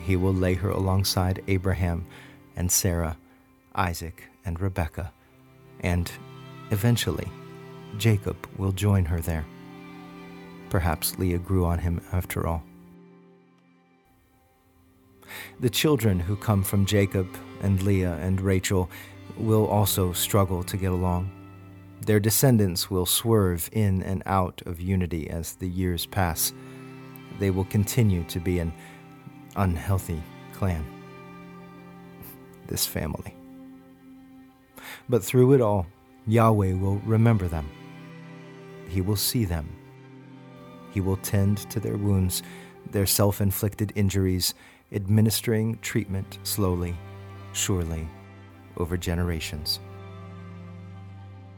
He 0.00 0.16
will 0.16 0.34
lay 0.34 0.54
her 0.54 0.70
alongside 0.70 1.42
Abraham 1.46 2.06
and 2.56 2.72
Sarah, 2.72 3.16
Isaac 3.74 4.24
and 4.44 4.58
Rebekah, 4.58 5.12
and 5.80 6.10
eventually 6.70 7.28
Jacob 7.98 8.36
will 8.56 8.72
join 8.72 9.04
her 9.04 9.20
there. 9.20 9.44
Perhaps 10.70 11.18
Leah 11.18 11.38
grew 11.38 11.64
on 11.64 11.78
him 11.78 12.00
after 12.12 12.46
all. 12.46 12.62
The 15.60 15.70
children 15.70 16.20
who 16.20 16.36
come 16.36 16.62
from 16.62 16.86
Jacob 16.86 17.28
and 17.62 17.82
Leah 17.82 18.16
and 18.16 18.40
Rachel 18.40 18.90
will 19.36 19.66
also 19.66 20.12
struggle 20.12 20.62
to 20.64 20.76
get 20.76 20.92
along. 20.92 21.30
Their 22.00 22.20
descendants 22.20 22.90
will 22.90 23.06
swerve 23.06 23.68
in 23.72 24.02
and 24.02 24.22
out 24.26 24.62
of 24.66 24.80
unity 24.80 25.28
as 25.28 25.54
the 25.54 25.68
years 25.68 26.06
pass. 26.06 26.52
They 27.38 27.50
will 27.50 27.64
continue 27.64 28.24
to 28.24 28.40
be 28.40 28.58
an 28.58 28.72
unhealthy 29.56 30.22
clan. 30.52 30.84
This 32.66 32.86
family. 32.86 33.34
But 35.08 35.24
through 35.24 35.54
it 35.54 35.60
all, 35.60 35.86
Yahweh 36.26 36.74
will 36.74 36.98
remember 36.98 37.48
them. 37.48 37.68
He 38.88 39.00
will 39.00 39.16
see 39.16 39.44
them 39.44 39.68
he 40.98 41.00
will 41.00 41.18
tend 41.18 41.58
to 41.70 41.78
their 41.78 41.96
wounds, 41.96 42.42
their 42.90 43.06
self 43.06 43.40
inflicted 43.40 43.92
injuries, 43.94 44.52
administering 44.90 45.78
treatment 45.80 46.40
slowly, 46.42 46.92
surely, 47.52 48.08
over 48.78 48.96
generations. 48.96 49.78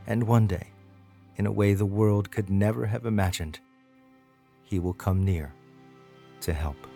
And 0.07 0.25
one 0.25 0.47
day, 0.47 0.67
in 1.39 1.47
a 1.47 1.51
way 1.51 1.73
the 1.73 1.87
world 1.87 2.31
could 2.31 2.51
never 2.51 2.85
have 2.85 3.07
imagined, 3.07 3.61
he 4.63 4.79
will 4.79 4.93
come 4.93 5.25
near 5.25 5.55
to 6.43 6.53
help. 6.53 6.90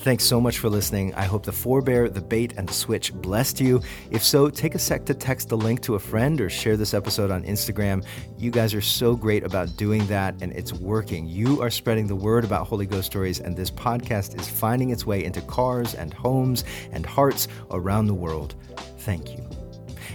Thanks 0.00 0.24
so 0.24 0.40
much 0.40 0.58
for 0.58 0.68
listening. 0.68 1.14
I 1.14 1.24
hope 1.24 1.44
the 1.44 1.52
forebear, 1.52 2.08
the 2.08 2.20
bait, 2.20 2.54
and 2.56 2.68
the 2.68 2.72
switch 2.72 3.12
blessed 3.12 3.60
you. 3.60 3.82
If 4.10 4.22
so, 4.22 4.48
take 4.48 4.74
a 4.74 4.78
sec 4.78 5.04
to 5.06 5.14
text 5.14 5.48
the 5.48 5.56
link 5.56 5.80
to 5.82 5.94
a 5.94 5.98
friend 5.98 6.40
or 6.40 6.50
share 6.50 6.76
this 6.76 6.94
episode 6.94 7.30
on 7.30 7.44
Instagram. 7.44 8.04
You 8.38 8.50
guys 8.50 8.74
are 8.74 8.80
so 8.80 9.14
great 9.14 9.44
about 9.44 9.76
doing 9.76 10.06
that, 10.06 10.34
and 10.40 10.52
it's 10.52 10.72
working. 10.72 11.26
You 11.26 11.60
are 11.62 11.70
spreading 11.70 12.06
the 12.06 12.16
word 12.16 12.44
about 12.44 12.66
Holy 12.66 12.86
Ghost 12.86 13.06
stories, 13.06 13.40
and 13.40 13.56
this 13.56 13.70
podcast 13.70 14.38
is 14.38 14.48
finding 14.48 14.90
its 14.90 15.06
way 15.06 15.24
into 15.24 15.40
cars 15.42 15.94
and 15.94 16.12
homes 16.12 16.64
and 16.92 17.04
hearts 17.04 17.48
around 17.70 18.06
the 18.06 18.14
world. 18.14 18.54
Thank 18.98 19.30
you. 19.30 19.59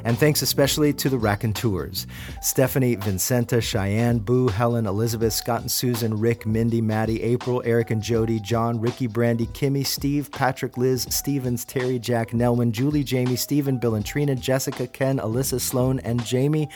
And 0.06 0.20
thanks 0.20 0.44
especially 0.44 0.94
to 0.94 1.10
the 1.10 1.18
Raconteurs 1.18 2.06
Stephanie, 2.40 2.96
Vincenta, 2.96 3.60
Cheyenne, 3.62 4.20
Boo, 4.20 4.48
Helen, 4.48 4.86
Elizabeth, 4.86 5.34
Scott 5.34 5.62
and 5.62 5.72
Susan, 5.72 6.20
Rick, 6.20 6.46
Mindy, 6.46 6.80
Maddie, 6.80 7.24
April, 7.24 7.64
Eric 7.66 7.90
and 7.90 8.04
Jody, 8.04 8.40
John, 8.40 8.80
Ricky, 8.80 9.08
Brandy, 9.08 9.48
Kimmy, 9.48 9.84
Steve, 9.84 10.32
Patrick, 10.32 10.78
Liz, 10.78 11.08
Stevens, 11.10 11.66
Terry, 11.66 11.98
Jack, 11.98 12.30
Nelman, 12.30 12.72
Julie, 12.72 13.04
Jamie, 13.04 13.36
Stephen, 13.36 13.80
Bill 13.80 13.96
and 13.96 14.06
Trina, 14.06 14.36
Jessica, 14.36 14.86
Ken, 14.86 15.18
Alyssa, 15.18 15.60
Sloan, 15.60 16.00
and 16.02 16.24
Jamie. 16.24 16.70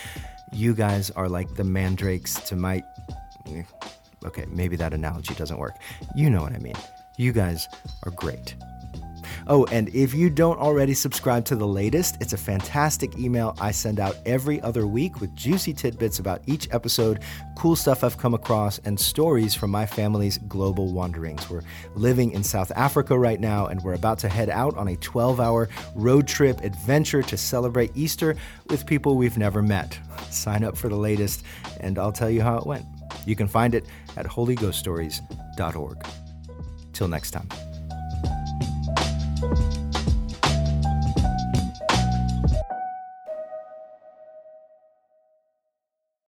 You 0.51 0.73
guys 0.73 1.11
are 1.11 1.30
like 1.30 1.53
the 1.53 1.63
mandrakes 1.63 2.34
to 2.47 2.55
my. 2.55 2.82
Okay, 4.25 4.45
maybe 4.49 4.75
that 4.77 4.91
analogy 4.91 5.36
doesn't 5.36 5.59
work. 5.59 5.75
You 6.15 6.32
know 6.32 6.41
what 6.41 6.53
I 6.53 6.57
mean. 6.57 6.75
You 7.17 7.32
guys 7.32 7.67
are 8.03 8.11
great. 8.11 8.55
Oh, 9.47 9.65
and 9.65 9.89
if 9.95 10.13
you 10.13 10.30
don't 10.30 10.59
already 10.59 10.93
subscribe 10.93 11.45
to 11.45 11.55
the 11.55 11.67
latest, 11.67 12.17
it's 12.21 12.34
a 12.34 12.38
fantastic 12.38 13.17
email 13.17 13.55
I 13.59 13.71
send 13.71 13.99
out 13.99 14.17
every 14.25 14.61
other 14.61 14.88
week 14.88 15.19
with 15.21 15.36
juicy 15.36 15.73
tidbits 15.73 16.19
about 16.19 16.41
each 16.45 16.67
episode, 16.71 17.21
cool 17.57 17.75
stuff 17.75 18.03
I've 18.03 18.17
come 18.17 18.34
across, 18.34 18.80
and 18.80 18.99
stories 18.99 19.55
from 19.55 19.71
my 19.71 19.86
family's 19.86 20.38
global 20.39 20.91
wanderings. 20.93 21.49
We're 21.49 21.63
living 21.95 22.32
in 22.32 22.43
South 22.43 22.71
Africa 22.75 23.17
right 23.17 23.39
now, 23.39 23.67
and 23.67 23.82
we're 23.84 23.93
about 23.93 24.19
to 24.19 24.30
head 24.30 24.49
out 24.49 24.77
on 24.77 24.88
a 24.88 24.95
12 24.97 25.39
hour 25.39 25.69
road 25.95 26.27
trip 26.27 26.61
adventure 26.61 27.23
to 27.23 27.38
celebrate 27.38 27.91
Easter 27.95 28.36
with 28.69 28.86
people 28.86 29.17
we've 29.17 29.38
never 29.38 29.61
met. 29.61 29.97
Sign 30.30 30.63
up 30.63 30.77
for 30.77 30.89
the 30.89 30.95
latest, 30.95 31.43
and 31.80 31.97
I'll 31.97 32.11
tell 32.11 32.30
you 32.30 32.41
how 32.41 32.57
it 32.57 32.65
went. 32.65 32.86
You 33.25 33.36
can 33.36 33.47
find 33.47 33.75
it 33.75 33.86
at 34.17 34.25
holyghoststories.org. 34.25 36.07
Till 36.93 37.07
next 37.07 37.32
time. 37.32 37.68
Bye. 39.41 39.88